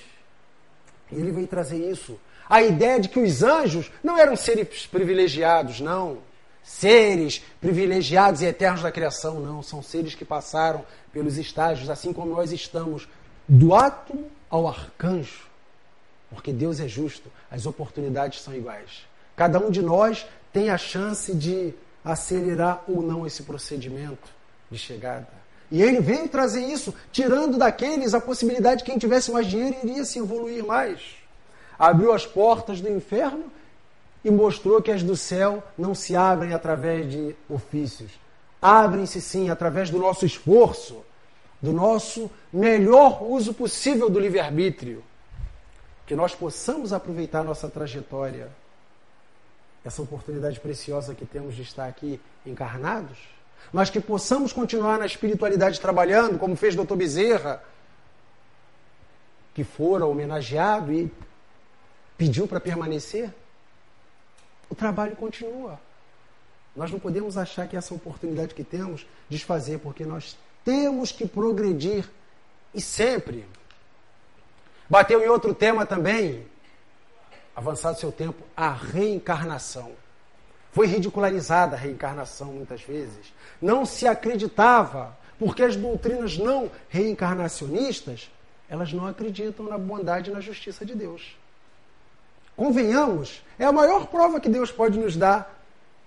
[1.13, 2.19] E ele veio trazer isso.
[2.49, 6.19] A ideia de que os anjos não eram seres privilegiados, não.
[6.63, 9.63] Seres privilegiados e eternos da criação, não.
[9.63, 13.09] São seres que passaram pelos estágios, assim como nós estamos,
[13.49, 15.45] do átomo ao arcanjo.
[16.31, 19.07] Porque Deus é justo, as oportunidades são iguais.
[19.37, 24.29] Cada um de nós tem a chance de acelerar ou não esse procedimento
[24.71, 25.29] de chegada.
[25.71, 30.05] E ele veio trazer isso, tirando daqueles a possibilidade de quem tivesse mais dinheiro iria
[30.05, 31.01] se evoluir mais.
[31.79, 33.51] Abriu as portas do inferno
[34.25, 38.13] e mostrou que as do céu não se abrem através de ofícios.
[38.61, 41.05] Abrem-se sim através do nosso esforço,
[41.61, 45.05] do nosso melhor uso possível do livre-arbítrio.
[46.07, 48.51] Que nós possamos aproveitar nossa trajetória
[49.85, 53.19] essa oportunidade preciosa que temos de estar aqui encarnados,
[53.71, 56.95] mas que possamos continuar na espiritualidade trabalhando, como fez Dr.
[56.95, 57.63] Bezerra,
[59.53, 61.13] que fora homenageado e
[62.17, 63.33] pediu para permanecer.
[64.69, 65.79] O trabalho continua.
[66.75, 72.09] Nós não podemos achar que essa oportunidade que temos desfazer, porque nós temos que progredir
[72.75, 73.47] e sempre.
[74.89, 76.47] Bateu em outro tema também,
[77.55, 79.93] avançado seu tempo, a reencarnação.
[80.73, 83.33] Foi ridicularizada a reencarnação muitas vezes.
[83.63, 88.29] Não se acreditava, porque as doutrinas não reencarnacionistas,
[88.69, 91.37] elas não acreditam na bondade e na justiça de Deus.
[92.57, 95.55] Convenhamos, é a maior prova que Deus pode nos dar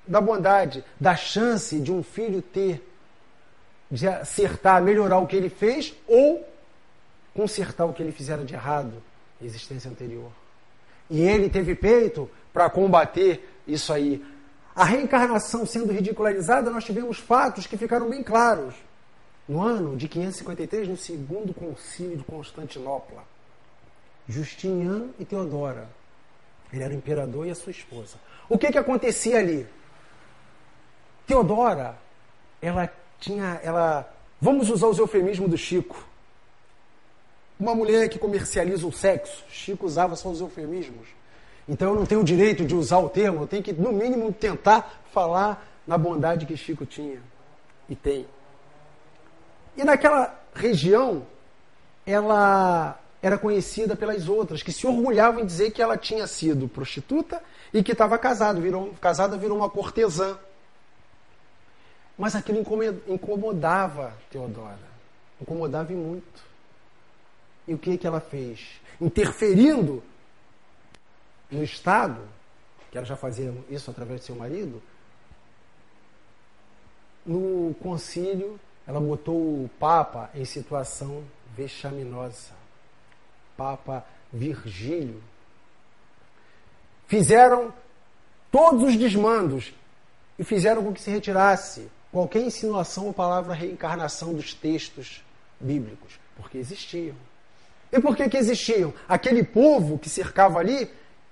[0.08, 2.82] da bondade, da chance de um filho ter,
[3.92, 6.48] de acertar, melhorar o que ele fez ou
[7.34, 9.04] consertar o que ele fizera de errado
[9.40, 10.32] na existência anterior.
[11.10, 14.24] E ele teve peito para combater isso aí.
[14.76, 18.76] A reencarnação sendo ridicularizada, nós tivemos fatos que ficaram bem claros.
[19.48, 23.24] No ano de 553, no segundo concílio de Constantinopla,
[24.28, 25.88] Justiniano e Teodora.
[26.72, 28.18] Ele era o imperador e a sua esposa.
[28.50, 29.68] O que, que acontecia ali?
[31.26, 31.98] Teodora,
[32.62, 36.06] ela tinha, ela, vamos usar os eufemismos do Chico.
[37.60, 41.08] Uma mulher que comercializa o sexo, Chico usava só os eufemismos.
[41.68, 44.32] Então eu não tenho o direito de usar o termo, eu tenho que, no mínimo,
[44.32, 47.20] tentar falar na bondade que Chico tinha
[47.90, 48.26] e tem.
[49.76, 51.26] E naquela região,
[52.06, 57.42] ela era conhecida pelas outras, que se orgulhavam em dizer que ela tinha sido prostituta
[57.74, 60.38] e que estava casada, virou, casada virou uma cortesã.
[62.18, 62.60] Mas aquilo
[63.08, 64.78] incomodava Teodora,
[65.42, 66.44] incomodava e muito.
[67.68, 68.82] E o que, que ela fez?
[69.00, 70.02] Interferindo
[71.52, 72.22] no Estado,
[72.92, 74.82] que ela já fazia isso através de seu marido,
[77.26, 81.24] no concílio ela botou o Papa em situação
[81.56, 82.56] vexaminosa.
[83.58, 85.22] Papa Virgílio.
[87.08, 87.74] Fizeram
[88.52, 89.74] todos os desmandos
[90.38, 95.24] e fizeram com que se retirasse qualquer insinuação ou palavra reencarnação dos textos
[95.60, 97.16] bíblicos, porque existiam.
[97.92, 98.94] E por que, que existiam?
[99.08, 100.90] Aquele povo que cercava ali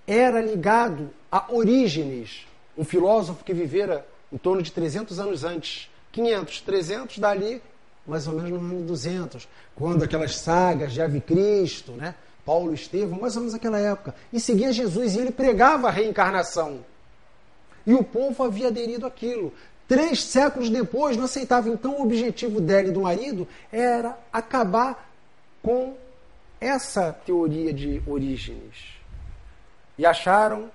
[0.07, 2.47] era ligado a Orígenes,
[2.77, 5.89] um filósofo que vivera em torno de 300 anos antes.
[6.11, 7.61] 500, 300, dali
[8.05, 12.15] mais ou menos no ano 200, quando aquelas sagas de Ave Cristo, né?
[12.45, 16.85] Paulo Estevão, mais ou menos naquela época, e seguia Jesus e ele pregava a reencarnação.
[17.85, 19.51] E o povo havia aderido àquilo.
[19.87, 21.69] Três séculos depois, não aceitava.
[21.69, 25.11] Então, o objetivo dela e do marido era acabar
[25.61, 25.95] com
[26.59, 28.95] essa teoria de Orígenes.
[29.97, 30.71] E acharam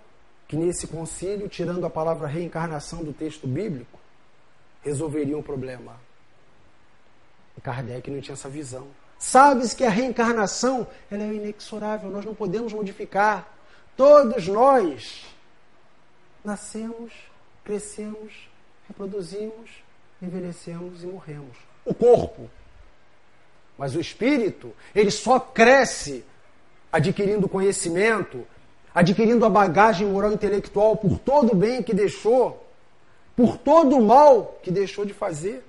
[0.46, 3.98] que nesse concílio, tirando a palavra reencarnação do texto bíblico,
[4.82, 5.96] resolveria o problema.
[7.60, 8.86] Kardec não tinha essa visão.
[9.18, 13.46] Sabe-se que a reencarnação ela é inexorável, nós não podemos modificar.
[13.96, 15.26] Todos nós
[16.42, 17.12] nascemos,
[17.62, 18.48] crescemos,
[18.88, 19.70] reproduzimos,
[20.22, 21.56] envelhecemos e morremos.
[21.84, 22.50] O corpo.
[23.76, 26.24] Mas o espírito, ele só cresce
[26.92, 28.46] adquirindo conhecimento,
[28.94, 32.66] adquirindo a bagagem moral e intelectual por todo o bem que deixou,
[33.36, 35.64] por todo o mal que deixou de fazer.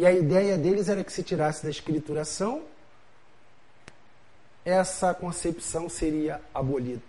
[0.00, 2.62] E a ideia deles era que se tirasse da escrituração,
[4.64, 7.02] essa concepção seria abolida.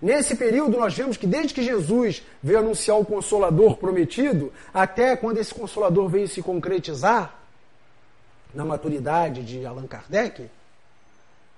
[0.00, 5.36] Nesse período, nós vemos que desde que Jesus veio anunciar o Consolador prometido, até quando
[5.36, 7.38] esse Consolador veio se concretizar,
[8.54, 10.48] na maturidade de Allan Kardec,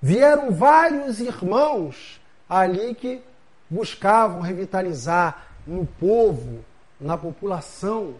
[0.02, 3.22] vieram vários irmãos ali que
[3.70, 6.64] buscavam revitalizar no povo,
[7.00, 8.16] na população,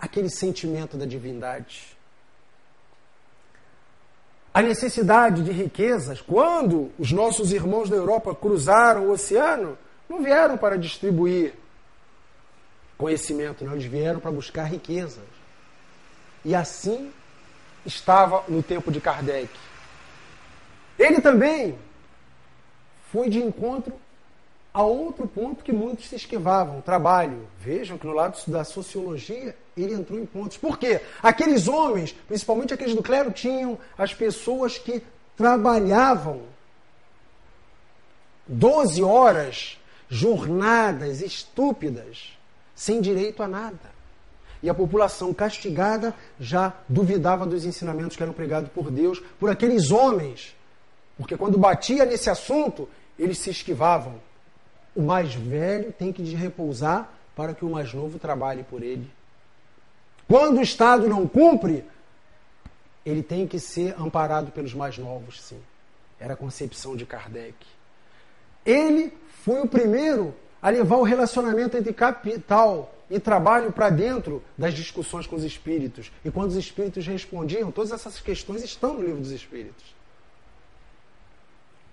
[0.00, 1.96] aquele sentimento da divindade.
[4.52, 9.78] A necessidade de riquezas, quando os nossos irmãos da Europa cruzaram o oceano,
[10.08, 11.54] não vieram para distribuir
[12.96, 15.22] conhecimento, não, eles vieram para buscar riquezas.
[16.44, 17.12] E assim
[17.86, 19.50] estava no tempo de Kardec.
[20.98, 21.78] Ele também
[23.12, 23.94] foi de encontro
[24.74, 27.48] a outro ponto que muitos se esquivavam, trabalho.
[27.60, 30.56] Vejam que no lado da sociologia ele entrou em pontos.
[30.56, 31.00] Por quê?
[31.22, 35.02] Aqueles homens, principalmente aqueles do clero, tinham as pessoas que
[35.36, 36.42] trabalhavam
[38.46, 42.32] 12 horas, jornadas estúpidas,
[42.74, 43.98] sem direito a nada.
[44.62, 49.90] E a população castigada já duvidava dos ensinamentos que eram pregados por Deus, por aqueles
[49.90, 50.56] homens
[51.18, 54.14] porque quando batia nesse assunto, eles se esquivavam.
[54.94, 59.10] O mais velho tem que repousar para que o mais novo trabalhe por ele.
[60.28, 61.84] Quando o Estado não cumpre,
[63.04, 65.60] ele tem que ser amparado pelos mais novos, sim.
[66.20, 67.56] Era a concepção de Kardec.
[68.64, 69.12] Ele
[69.42, 75.26] foi o primeiro a levar o relacionamento entre capital e trabalho para dentro das discussões
[75.26, 76.12] com os espíritos.
[76.24, 79.98] E quando os espíritos respondiam, todas essas questões estão no livro dos espíritos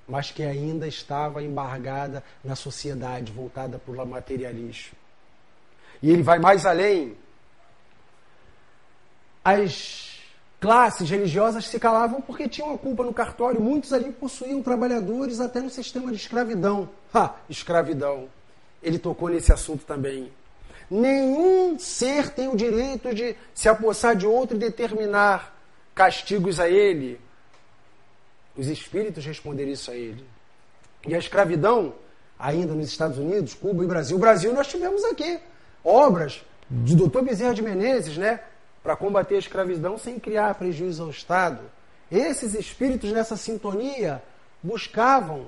[0.08, 4.94] mas que ainda estava embargada na sociedade voltada para o materialismo.
[6.02, 7.16] E ele vai mais além.
[9.46, 10.20] As
[10.60, 13.62] classes religiosas se calavam porque tinham a culpa no cartório.
[13.62, 16.90] Muitos ali possuíam trabalhadores até no sistema de escravidão.
[17.14, 18.28] Ha, escravidão.
[18.82, 20.32] Ele tocou nesse assunto também.
[20.90, 25.56] Nenhum ser tem o direito de se apossar de outro e determinar
[25.94, 27.20] castigos a ele,
[28.58, 30.24] os espíritos responderiam isso a ele.
[31.08, 31.94] E a escravidão,
[32.38, 34.18] ainda nos Estados Unidos, Cuba e Brasil.
[34.18, 35.40] O Brasil nós tivemos aqui
[35.84, 37.22] obras de Dr.
[37.22, 38.40] Bezerra de Menezes, né?
[38.86, 41.60] Para combater a escravidão sem criar prejuízo ao Estado.
[42.12, 44.22] Esses espíritos nessa sintonia
[44.62, 45.48] buscavam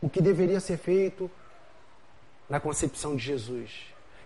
[0.00, 1.28] o que deveria ser feito
[2.48, 3.72] na concepção de Jesus.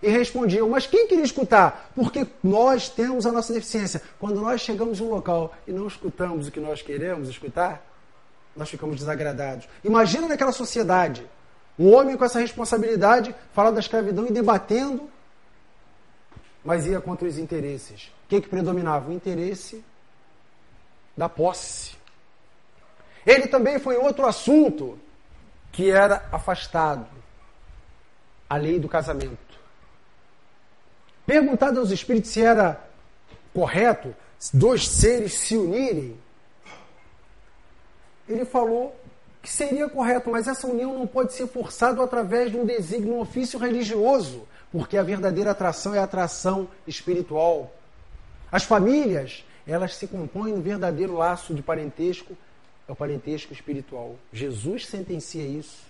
[0.02, 1.90] E respondiam, mas quem queria escutar?
[1.96, 4.02] Porque nós temos a nossa deficiência.
[4.20, 7.82] Quando nós chegamos em um local e não escutamos o que nós queremos escutar,
[8.54, 9.66] nós ficamos desagradados.
[9.82, 11.26] Imagina naquela sociedade,
[11.78, 15.08] um homem com essa responsabilidade falar da escravidão e debatendo,
[16.66, 18.12] mas ia contra os interesses.
[18.24, 19.08] O que, que predominava?
[19.08, 19.84] O interesse
[21.16, 21.96] da posse.
[23.24, 24.98] Ele também foi outro assunto
[25.70, 27.06] que era afastado.
[28.50, 29.38] A lei do casamento.
[31.24, 32.80] Perguntado aos espíritos se era
[33.52, 34.14] correto
[34.52, 36.16] dois seres se unirem,
[38.28, 38.94] ele falou
[39.42, 43.20] que seria correto, mas essa união não pode ser forçada através de um desígnio, um
[43.20, 47.72] ofício religioso, porque a verdadeira atração é a atração espiritual.
[48.50, 52.36] As famílias, elas se compõem no verdadeiro laço de parentesco,
[52.88, 54.16] é o parentesco espiritual.
[54.32, 55.84] Jesus sentencia isso.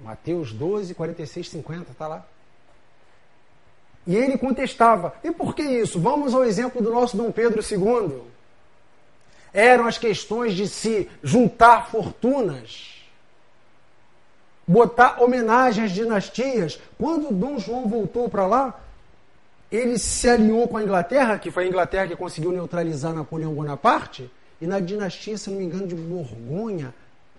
[0.00, 2.26] Mateus 12, 46, 50, está lá.
[4.06, 6.00] E ele contestava: e por que isso?
[6.00, 8.22] Vamos ao exemplo do nosso Dom Pedro II.
[9.52, 12.97] Eram as questões de se juntar fortunas,
[14.68, 16.78] botar homenagem às dinastias.
[16.96, 18.80] Quando Dom João voltou para lá,
[19.72, 24.30] ele se alinhou com a Inglaterra, que foi a Inglaterra que conseguiu neutralizar Napoleão Bonaparte,
[24.60, 26.94] e na dinastia, se não me engano, de Borgonha,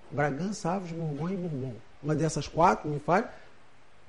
[0.10, 3.26] Bragança, Aves, Borgonha e Bourbon, uma dessas quatro, me fale,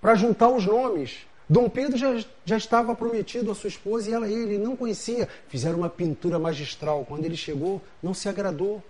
[0.00, 4.28] para juntar os nomes Dom Pedro já, já estava prometido à sua esposa e ela
[4.28, 5.28] ele não conhecia.
[5.48, 7.04] Fizeram uma pintura magistral.
[7.04, 8.80] Quando ele chegou, não se agradou.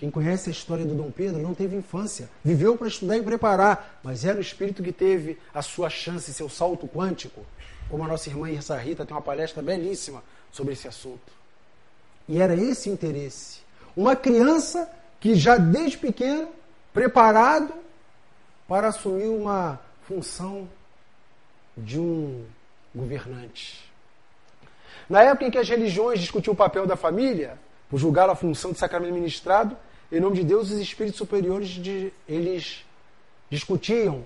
[0.00, 4.00] Quem conhece a história do Dom Pedro não teve infância, viveu para estudar e preparar,
[4.02, 7.44] mas era o espírito que teve a sua chance, seu salto quântico.
[7.90, 11.30] Como a nossa irmã Irsa Rita tem uma palestra belíssima sobre esse assunto.
[12.26, 13.60] E era esse interesse.
[13.94, 14.90] Uma criança
[15.20, 16.48] que já desde pequeno,
[16.94, 17.74] preparado
[18.66, 19.78] para assumir uma
[20.08, 20.66] função
[21.76, 22.46] de um
[22.94, 23.84] governante.
[25.10, 27.58] Na época em que as religiões discutiam o papel da família,
[27.90, 29.76] por julgar a função de sacramento ministrado,
[30.12, 32.84] em nome de Deus, os espíritos superiores de, eles
[33.48, 34.24] discutiam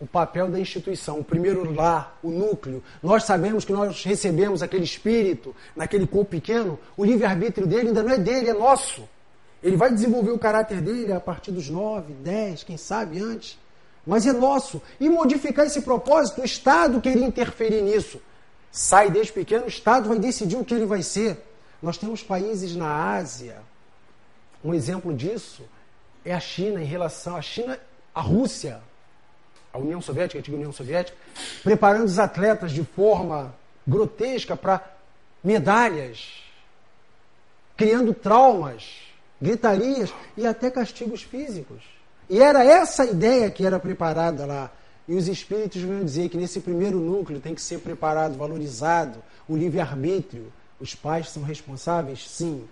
[0.00, 2.82] o papel da instituição, o primeiro lar, o núcleo.
[3.02, 8.10] Nós sabemos que nós recebemos aquele espírito naquele corpo pequeno, o livre-arbítrio dele ainda não
[8.10, 9.08] é dele, é nosso.
[9.62, 13.58] Ele vai desenvolver o caráter dele a partir dos nove, dez, quem sabe antes.
[14.06, 14.82] Mas é nosso.
[15.00, 18.20] E modificar esse propósito, o Estado queria interferir nisso
[18.74, 21.40] sai desde pequeno, o Estado vai decidir o que ele vai ser.
[21.80, 23.58] Nós temos países na Ásia.
[24.64, 25.62] Um exemplo disso
[26.24, 27.78] é a China em relação à China,
[28.14, 28.80] a Rússia,
[29.72, 31.16] a União Soviética, a antiga União Soviética,
[31.62, 33.54] preparando os atletas de forma
[33.86, 34.82] grotesca para
[35.42, 36.42] medalhas,
[37.76, 39.02] criando traumas,
[39.40, 41.82] gritarias e até castigos físicos.
[42.30, 44.70] E era essa ideia que era preparada lá.
[45.06, 49.54] E os espíritos vão dizer que nesse primeiro núcleo tem que ser preparado, valorizado o
[49.54, 50.50] livre-arbítrio.
[50.80, 52.66] Os pais são responsáveis, sim.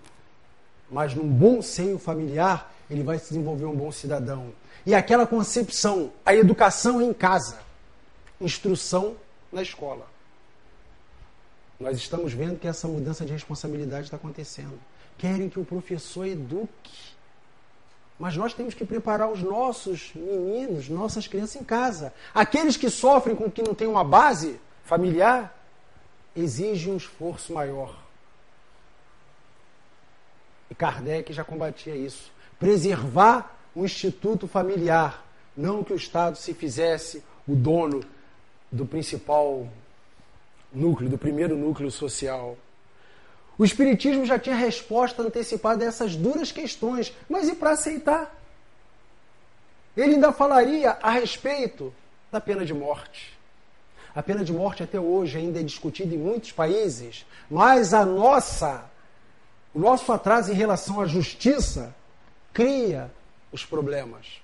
[0.92, 4.52] Mas num bom seio familiar, ele vai se desenvolver um bom cidadão.
[4.84, 7.58] E aquela concepção, a educação em casa,
[8.40, 9.16] instrução
[9.50, 10.06] na escola.
[11.80, 14.78] Nós estamos vendo que essa mudança de responsabilidade está acontecendo.
[15.16, 17.12] Querem que o professor eduque
[18.22, 22.12] mas nós temos que preparar os nossos meninos, nossas crianças em casa.
[22.32, 25.52] Aqueles que sofrem com que não tem uma base familiar,
[26.36, 28.01] exigem um esforço maior.
[30.72, 32.32] E Kardec já combatia isso.
[32.58, 35.22] Preservar o instituto familiar,
[35.54, 38.02] não que o Estado se fizesse o dono
[38.70, 39.68] do principal
[40.72, 42.56] núcleo, do primeiro núcleo social.
[43.58, 48.34] O Espiritismo já tinha resposta antecipada a essas duras questões, mas e para aceitar?
[49.94, 51.92] Ele ainda falaria a respeito
[52.30, 53.38] da pena de morte.
[54.14, 58.90] A pena de morte até hoje ainda é discutida em muitos países, mas a nossa,
[59.74, 61.94] o nosso atraso em relação à justiça
[62.52, 63.10] cria
[63.50, 64.40] os problemas.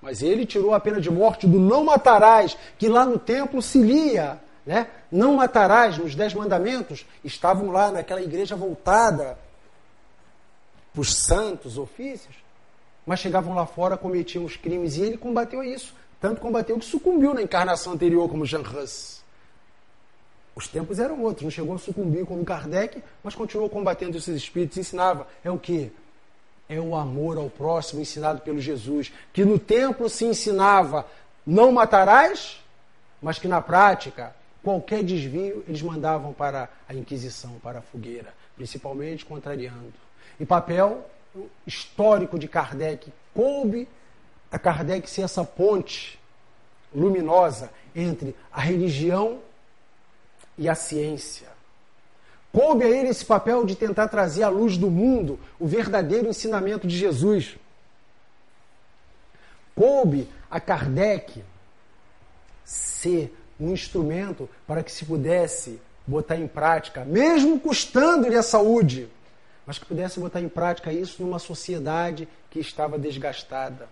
[0.00, 3.80] Mas ele tirou a pena de morte do não matarás, que lá no templo se
[3.80, 4.88] lia né?
[5.10, 9.38] Não matarás nos Dez Mandamentos, estavam lá naquela igreja voltada
[10.92, 12.36] para os santos ofícios,
[13.04, 15.94] mas chegavam lá fora, cometiam os crimes, e ele combateu isso.
[16.20, 19.21] Tanto combateu que sucumbiu na encarnação anterior, como Jean Hus.
[20.54, 24.76] Os tempos eram outros, não chegou a sucumbir como Kardec, mas continuou combatendo esses espíritos,
[24.76, 25.26] ensinava.
[25.42, 25.90] É o que?
[26.68, 31.06] É o amor ao próximo ensinado pelo Jesus, que no templo se ensinava,
[31.46, 32.62] não matarás,
[33.20, 39.24] mas que na prática Qualquer desvio eles mandavam para a Inquisição, para a fogueira, principalmente
[39.24, 39.92] contrariando.
[40.38, 41.04] E papel
[41.66, 43.88] histórico de Kardec coube
[44.50, 46.18] a Kardec ser essa ponte
[46.94, 49.40] luminosa entre a religião
[50.56, 51.48] e a ciência.
[52.52, 56.86] Coube a ele esse papel de tentar trazer à luz do mundo o verdadeiro ensinamento
[56.86, 57.56] de Jesus.
[59.74, 61.42] Coube a Kardec
[62.64, 69.08] ser um instrumento para que se pudesse botar em prática, mesmo custando-lhe a saúde,
[69.66, 73.88] mas que pudesse botar em prática isso numa sociedade que estava desgastada.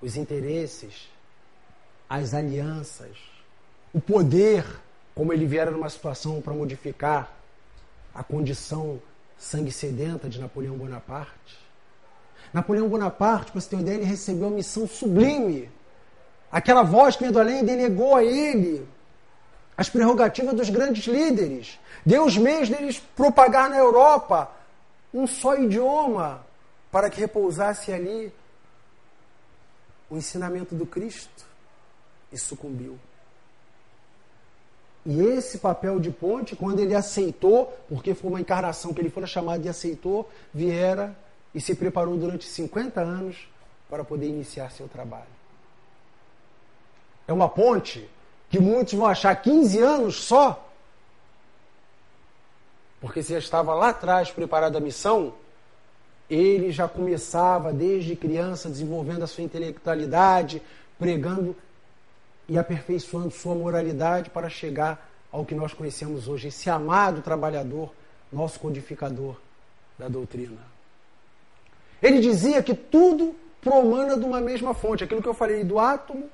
[0.00, 1.08] Os interesses,
[2.08, 3.16] as alianças,
[3.92, 4.64] o poder,
[5.14, 7.32] como ele viera numa situação para modificar
[8.14, 9.00] a condição
[9.38, 11.58] sangue sedenta de Napoleão Bonaparte.
[12.52, 15.70] Napoleão Bonaparte, para você ter uma ideia, ele recebeu uma missão sublime
[16.54, 18.86] Aquela voz que veio do além denegou a ele
[19.76, 21.80] as prerrogativas dos grandes líderes.
[22.06, 24.52] Deu os meios deles propagar na Europa
[25.12, 26.46] um só idioma
[26.92, 28.32] para que repousasse ali
[30.08, 31.44] o ensinamento do Cristo
[32.30, 32.96] e sucumbiu.
[35.06, 39.26] E esse papel de ponte, quando ele aceitou, porque foi uma encarnação que ele foi
[39.26, 41.14] chamado e aceitou, viera
[41.54, 43.48] e se preparou durante 50 anos
[43.88, 45.24] para poder iniciar seu trabalho.
[47.28, 48.08] É uma ponte
[48.48, 50.68] que muitos vão achar 15 anos só.
[53.00, 55.34] Porque se já estava lá atrás preparado a missão,
[56.28, 60.62] ele já começava desde criança desenvolvendo a sua intelectualidade,
[60.98, 61.54] pregando
[62.48, 67.92] e aperfeiçoando sua moralidade para chegar ao que nós conhecemos hoje, esse amado trabalhador,
[68.32, 69.36] nosso codificador
[69.98, 70.60] da doutrina.
[72.02, 76.28] Ele dizia que tudo promana de uma mesma fonte, aquilo que eu falei, do átomo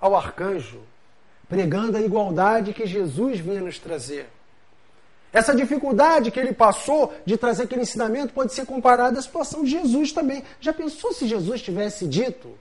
[0.00, 0.80] ao arcanjo,
[1.48, 4.28] pregando a igualdade que Jesus vinha nos trazer.
[5.32, 9.70] Essa dificuldade que ele passou de trazer aquele ensinamento pode ser comparada à situação de
[9.70, 10.42] Jesus também.
[10.60, 12.58] Já pensou se Jesus tivesse dito?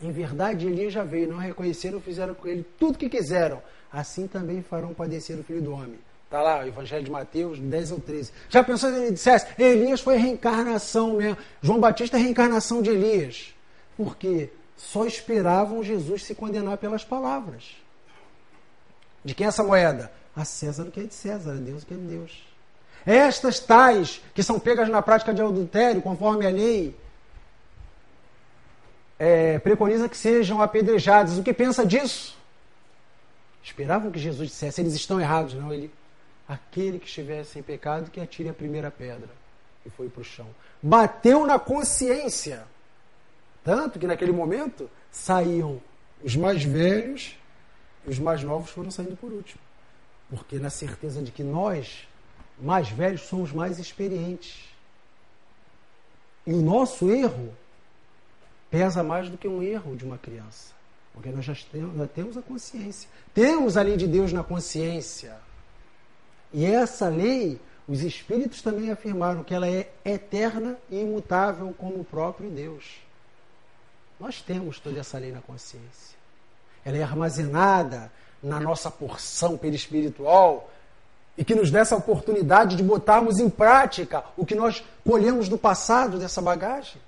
[0.00, 3.62] Em verdade, Elias já veio, não reconheceram, fizeram com ele tudo que quiseram.
[3.90, 5.98] Assim também farão padecer o filho do homem.
[6.24, 8.32] Está lá, o Evangelho de Mateus 10 ou 13.
[8.50, 11.38] Já pensou se ele dissesse, Elias foi reencarnação mesmo.
[11.62, 13.54] João Batista é reencarnação de Elias.
[13.96, 14.50] Por quê?
[14.76, 17.76] Só esperavam Jesus se condenar pelas palavras.
[19.24, 20.12] De quem é essa moeda?
[20.34, 22.44] A César o que é de César, a Deus o que é de Deus.
[23.06, 26.94] Estas tais que são pegas na prática de adultério, conforme a lei,
[29.18, 31.38] é, preconiza que sejam apedrejadas.
[31.38, 32.36] O que pensa disso?
[33.62, 35.54] Esperavam que Jesus dissesse, eles estão errados.
[35.54, 35.90] Não, ele,
[36.48, 39.28] aquele que estiver sem pecado, que atire a primeira pedra.
[39.84, 40.46] E foi para o chão.
[40.82, 42.64] Bateu na consciência.
[43.64, 45.80] Tanto que naquele momento saíam
[46.22, 47.36] os mais velhos
[48.06, 49.60] e os mais novos foram saindo por último.
[50.30, 52.06] Porque na certeza de que nós,
[52.60, 54.64] mais velhos, somos mais experientes.
[56.46, 57.52] E o nosso erro
[58.70, 60.74] pesa mais do que um erro de uma criança.
[61.12, 63.08] Porque nós já temos, já temos a consciência.
[63.32, 65.36] Temos a lei de Deus na consciência.
[66.52, 72.04] E essa lei, os Espíritos também afirmaram que ela é eterna e imutável como o
[72.04, 73.00] próprio Deus.
[74.20, 76.16] Nós temos toda essa lei na consciência.
[76.84, 78.10] Ela é armazenada
[78.42, 80.70] na nossa porção perispiritual
[81.36, 85.58] e que nos dá essa oportunidade de botarmos em prática o que nós colhemos do
[85.58, 87.00] passado dessa bagagem.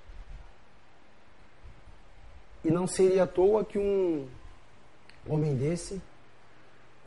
[2.63, 4.27] E não seria à toa que um
[5.27, 6.01] homem desse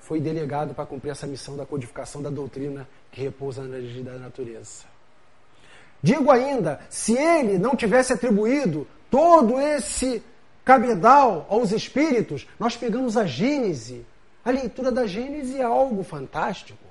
[0.00, 4.12] foi delegado para cumprir essa missão da codificação da doutrina que repousa na lei da
[4.18, 4.84] natureza.
[6.02, 10.22] Digo ainda, se ele não tivesse atribuído todo esse
[10.64, 14.04] cabedal aos espíritos, nós pegamos a Gênese.
[14.44, 16.84] A leitura da Gênese é algo fantástico.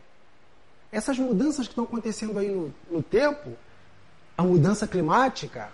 [0.91, 3.51] Essas mudanças que estão acontecendo aí no, no tempo,
[4.37, 5.69] a mudança climática,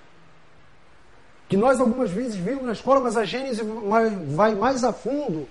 [1.47, 3.65] que nós algumas vezes vimos na escola, mas a Gênesis
[4.27, 5.47] vai mais a fundo,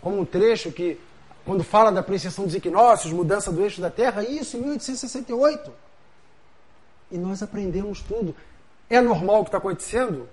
[0.00, 0.98] como um trecho que,
[1.44, 5.70] quando fala da precessão dos equinócios, mudança do eixo da Terra, isso em 1868.
[7.10, 8.34] E nós aprendemos tudo.
[8.90, 10.28] É normal o que está acontecendo?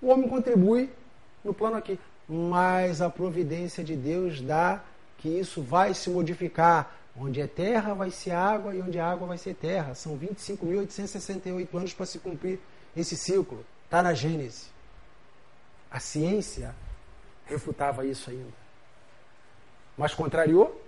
[0.00, 0.90] O homem contribui
[1.44, 1.98] no plano aqui.
[2.28, 4.80] Mas a providência de Deus dá
[5.18, 6.96] que isso vai se modificar.
[7.16, 9.94] Onde é terra vai ser água e onde é água vai ser terra.
[9.94, 12.58] São 25.868 anos para se cumprir
[12.96, 13.64] esse ciclo.
[13.90, 14.66] Está na Gênese.
[15.90, 16.76] A ciência
[17.44, 18.54] refutava isso ainda.
[19.98, 20.80] Mas contrariou?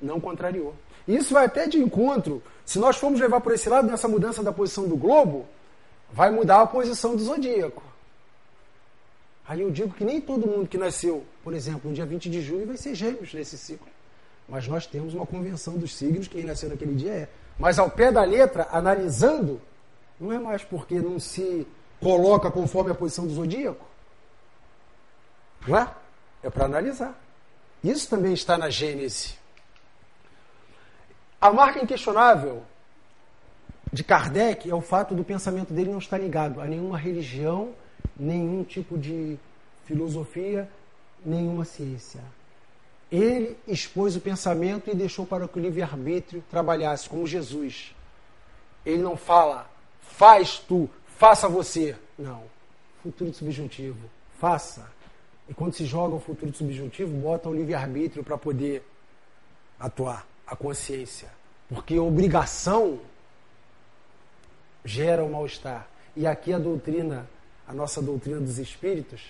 [0.00, 0.74] Não contrariou.
[1.06, 2.42] Isso vai até de encontro.
[2.64, 5.44] Se nós formos levar por esse lado, nessa mudança da posição do globo,
[6.10, 7.82] vai mudar a posição do zodíaco.
[9.46, 12.40] Aí eu digo que nem todo mundo que nasceu, por exemplo, no dia 20 de
[12.40, 13.86] julho, vai ser gêmeos nesse ciclo.
[14.48, 17.28] Mas nós temos uma convenção dos signos, quem nasceu naquele dia é.
[17.58, 19.60] Mas ao pé da letra, analisando,
[20.18, 21.66] não é mais porque não se
[22.00, 23.86] coloca conforme a posição do zodíaco?
[25.66, 25.94] Não é?
[26.42, 27.18] É para analisar.
[27.82, 29.34] Isso também está na Gênese.
[31.40, 32.62] A marca inquestionável
[33.92, 37.72] de Kardec é o fato do pensamento dele não estar ligado a nenhuma religião,
[38.18, 39.38] nenhum tipo de
[39.84, 40.68] filosofia,
[41.24, 42.20] nenhuma ciência.
[43.10, 47.94] Ele expôs o pensamento e deixou para que o livre-arbítrio trabalhasse, como Jesus.
[48.84, 49.70] Ele não fala,
[50.00, 51.94] faz tu, faça você.
[52.18, 52.44] Não.
[53.02, 53.98] Futuro subjuntivo.
[54.38, 54.88] Faça.
[55.48, 58.82] E quando se joga o futuro subjuntivo, bota o livre-arbítrio para poder
[59.78, 61.28] atuar, a consciência.
[61.68, 63.00] Porque obrigação
[64.84, 65.88] gera o mal-estar.
[66.16, 67.28] E aqui a doutrina,
[67.66, 69.22] a nossa doutrina dos espíritos,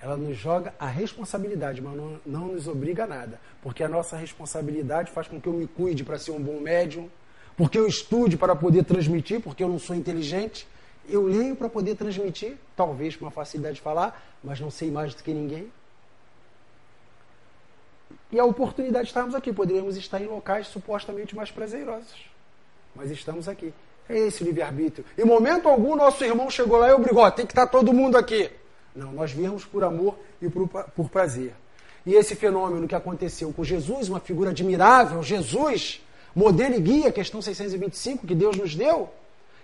[0.00, 3.40] ela nos joga a responsabilidade, mas não, não nos obriga a nada.
[3.62, 7.08] Porque a nossa responsabilidade faz com que eu me cuide para ser um bom médium,
[7.56, 10.66] porque eu estude para poder transmitir, porque eu não sou inteligente,
[11.08, 15.14] eu leio para poder transmitir, talvez com uma facilidade de falar, mas não sei mais
[15.14, 15.70] do que ninguém.
[18.32, 19.52] E a oportunidade de estarmos aqui.
[19.52, 22.28] Poderíamos estar em locais supostamente mais prazerosos.
[22.94, 23.72] Mas estamos aqui.
[24.08, 25.04] É esse o livre-arbítrio.
[25.16, 28.50] Em momento algum, nosso irmão chegou lá e obrigou: tem que estar todo mundo aqui.
[28.94, 31.54] Não, nós viemos por amor e por, por prazer.
[32.06, 36.02] E esse fenômeno que aconteceu com Jesus, uma figura admirável, Jesus,
[36.34, 39.08] modelo e guia, questão 625, que Deus nos deu,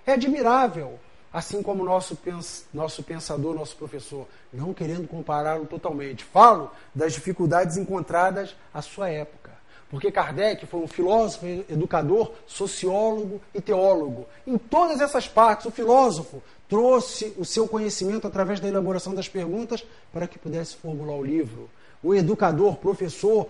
[0.06, 0.98] é admirável
[1.32, 6.24] assim como nosso, pens nosso pensador, nosso professor, não querendo compará-lo totalmente.
[6.24, 9.50] Falo das dificuldades encontradas à sua época.
[9.90, 14.24] porque Kardec foi um filósofo, educador, sociólogo e teólogo.
[14.46, 19.84] Em todas essas partes, o filósofo trouxe o seu conhecimento através da elaboração das perguntas
[20.12, 21.68] para que pudesse formular o livro.
[22.00, 23.48] O educador, professor,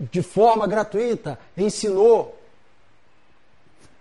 [0.00, 2.34] de forma gratuita, ensinou,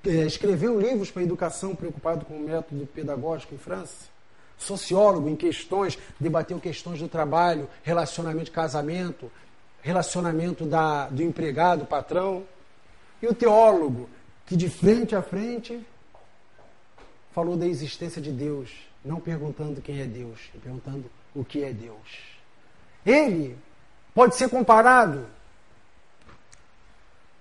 [0.03, 4.11] escreveu livros para educação, preocupado com o método pedagógico em França.
[4.57, 9.31] Sociólogo em questões, debateu questões do trabalho, relacionamento de casamento,
[9.81, 12.43] relacionamento da, do empregado, patrão.
[13.21, 14.09] E o teólogo,
[14.45, 15.85] que de frente a frente
[17.31, 18.71] falou da existência de Deus,
[19.03, 22.19] não perguntando quem é Deus, perguntando o que é Deus.
[23.05, 23.57] Ele
[24.13, 25.25] pode ser comparado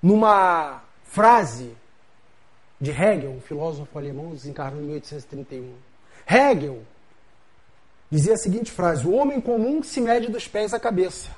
[0.02, 1.76] numa frase
[2.82, 5.72] de Hegel, um filósofo alemão desencarnou em 1831.
[6.28, 6.82] Hegel
[8.10, 11.30] dizia a seguinte frase: O homem comum se mede dos pés à cabeça.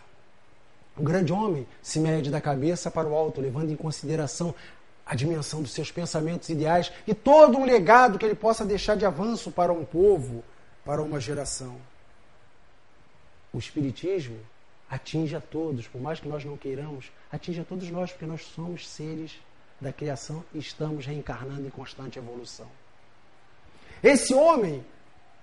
[0.97, 4.55] O grande homem se mede da cabeça para o alto, levando em consideração
[5.05, 9.05] a dimensão dos seus pensamentos ideais e todo um legado que ele possa deixar de
[9.05, 10.43] avanço para um povo,
[10.83, 11.77] para uma geração.
[13.53, 14.39] O Espiritismo
[14.89, 18.47] atinge a todos, por mais que nós não queiramos, atinge a todos nós, porque nós
[18.47, 19.39] somos seres
[19.81, 22.67] da criação estamos reencarnando em constante evolução.
[24.03, 24.85] Esse homem,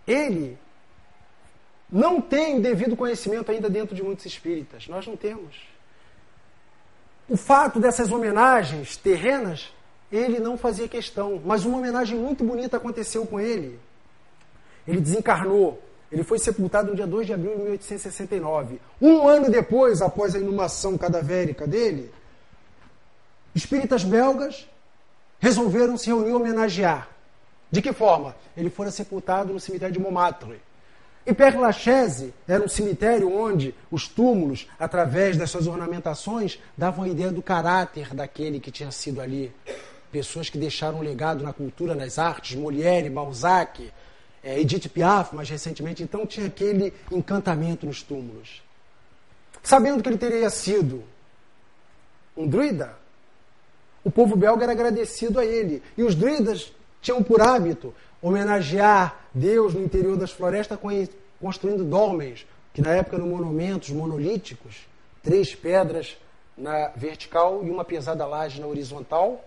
[0.08, 0.58] ele
[1.92, 4.88] não tem o devido conhecimento ainda dentro de muitos espíritas.
[4.88, 5.58] Nós não temos.
[7.28, 9.74] O fato dessas homenagens terrenas,
[10.12, 13.80] ele não fazia questão, mas uma homenagem muito bonita aconteceu com ele.
[14.88, 15.82] Ele desencarnou.
[16.12, 18.82] Ele foi sepultado no dia 2 de abril de 1869.
[19.02, 22.12] Um ano depois, após a inumação cadavérica dele,
[23.54, 24.68] espíritas belgas
[25.40, 27.10] resolveram se reunir e homenagear.
[27.72, 28.36] De que forma?
[28.56, 30.62] Ele fora sepultado no cemitério de Montmartre.
[31.26, 37.08] E Père Lachaise era um cemitério onde os túmulos, através das suas ornamentações, davam a
[37.08, 39.52] ideia do caráter daquele que tinha sido ali.
[40.12, 43.92] Pessoas que deixaram um legado na cultura, nas artes, Molière, Balzac,
[44.44, 46.02] é, Edith Piaf, mais recentemente.
[46.04, 48.62] Então tinha aquele encantamento nos túmulos.
[49.64, 51.04] Sabendo que ele teria sido
[52.36, 52.98] um druida,
[54.04, 55.82] o povo belga era agradecido a ele.
[55.98, 60.78] E os druidas tinham por hábito homenagear Deus no interior das florestas
[61.40, 64.88] construindo dolmens, que na época eram monumentos monolíticos,
[65.24, 66.18] três pedras
[66.58, 69.44] na vertical e uma pesada laje na horizontal.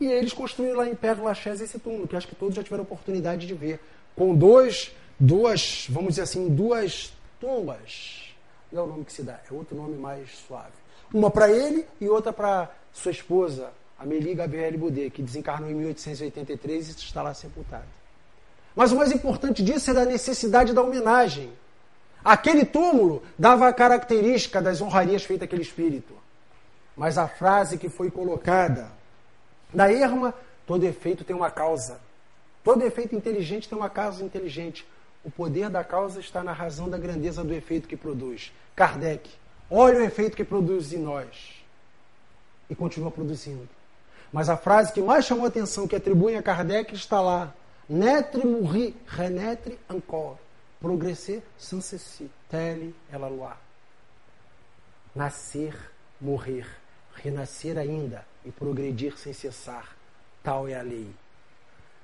[0.00, 2.84] E eles construíram lá em Père Lachaise esse túmulo, que acho que todos já tiveram
[2.84, 3.80] oportunidade de ver,
[4.14, 8.34] com dois, duas, vamos dizer assim, duas tumbas.
[8.70, 10.72] Não é o nome que se dá, é outro nome mais suave.
[11.12, 16.88] Uma para ele e outra para sua esposa, Amélie Gabrielle Boudet, que desencarnou em 1883
[16.88, 17.86] e está lá sepultada.
[18.74, 21.52] Mas o mais importante disso é a necessidade da homenagem.
[22.24, 26.14] Aquele túmulo dava a característica das honrarias feitas àquele espírito.
[26.96, 28.90] Mas a frase que foi colocada
[29.74, 30.32] na erma,
[30.66, 32.00] todo efeito tem uma causa.
[32.62, 34.86] Todo efeito inteligente tem uma causa inteligente.
[35.24, 38.52] O poder da causa está na razão da grandeza do efeito que produz.
[38.76, 39.28] Kardec,
[39.70, 41.57] olha o efeito que produz em nós.
[42.68, 43.68] E continua produzindo.
[44.32, 47.54] Mas a frase que mais chamou a atenção, que atribuem a Kardec, está lá.
[47.88, 50.36] Netre mourir, renetre encore.
[50.80, 52.30] Progresser sans ceci.
[52.50, 53.56] Telle est la loi.
[55.16, 55.74] Nascer,
[56.20, 56.66] morrer,
[57.14, 59.96] renascer ainda e progredir sem cessar.
[60.42, 61.10] Tal é a lei.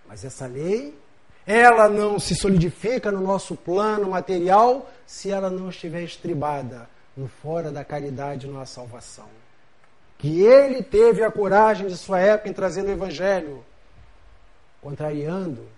[0.09, 0.99] Mas essa lei,
[1.47, 7.71] ela não se solidifica no nosso plano material se ela não estiver estribada no fora
[7.71, 9.44] da caridade na salvação
[10.25, 13.63] que ele teve a coragem de sua época em trazer no Evangelho,
[14.81, 15.69] contrariando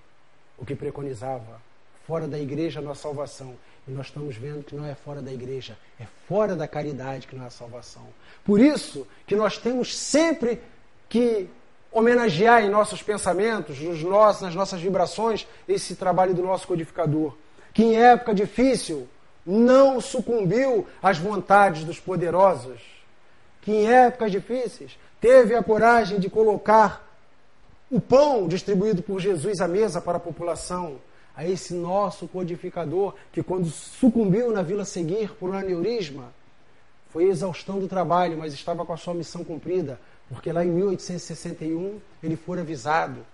[0.57, 1.61] o que preconizava,
[2.07, 3.57] fora da igreja não há salvação.
[3.88, 7.34] E nós estamos vendo que não é fora da igreja, é fora da caridade que
[7.34, 8.07] não há salvação.
[8.44, 10.61] Por isso que nós temos sempre
[11.09, 11.51] que
[11.90, 17.34] homenagear em nossos pensamentos, nos nossos, nas nossas vibrações, esse trabalho do nosso codificador,
[17.74, 19.09] que em época difícil
[19.44, 22.95] não sucumbiu às vontades dos poderosos
[23.67, 27.05] que em épocas difíceis teve a coragem de colocar
[27.91, 31.01] o pão distribuído por Jesus à mesa para a população,
[31.35, 36.33] a esse nosso codificador que, quando sucumbiu na Vila Seguir por um aneurisma,
[37.11, 39.99] foi exaustão do trabalho, mas estava com a sua missão cumprida,
[40.29, 43.27] porque lá em 1861 ele foi avisado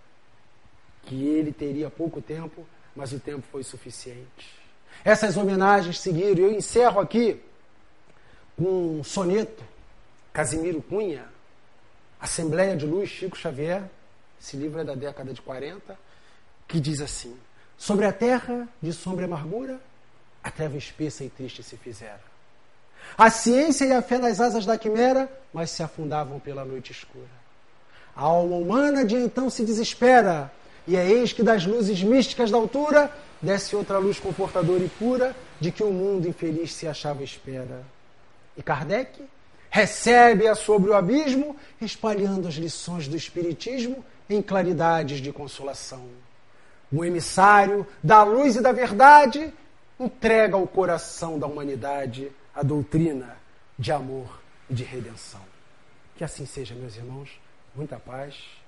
[1.02, 2.64] que ele teria pouco tempo,
[2.96, 4.56] mas o tempo foi suficiente.
[5.04, 7.38] Essas homenagens seguiram, eu encerro aqui
[8.56, 9.71] com um soneto
[10.32, 11.26] Casimiro Cunha,
[12.18, 13.82] Assembleia de Luz, Chico Xavier,
[14.40, 15.96] esse livro é da década de 40,
[16.66, 17.36] que diz assim:
[17.76, 19.78] Sobre a terra de sombra e amargura,
[20.42, 22.20] a treva espessa e triste se fizera.
[23.18, 27.42] A ciência e a fé nas asas da quimera, mas se afundavam pela noite escura.
[28.16, 30.50] A alma humana de então se desespera,
[30.86, 35.36] e é eis que das luzes místicas da altura desce outra luz confortadora e pura
[35.60, 37.82] de que o mundo infeliz se achava espera.
[38.56, 39.22] E Kardec
[39.72, 46.06] recebe-a sobre o abismo, espalhando as lições do Espiritismo em claridades de consolação.
[46.92, 49.50] O emissário da luz e da verdade
[49.98, 53.34] entrega ao coração da humanidade a doutrina
[53.78, 55.40] de amor e de redenção.
[56.16, 57.30] Que assim seja, meus irmãos.
[57.74, 58.36] Muita paz.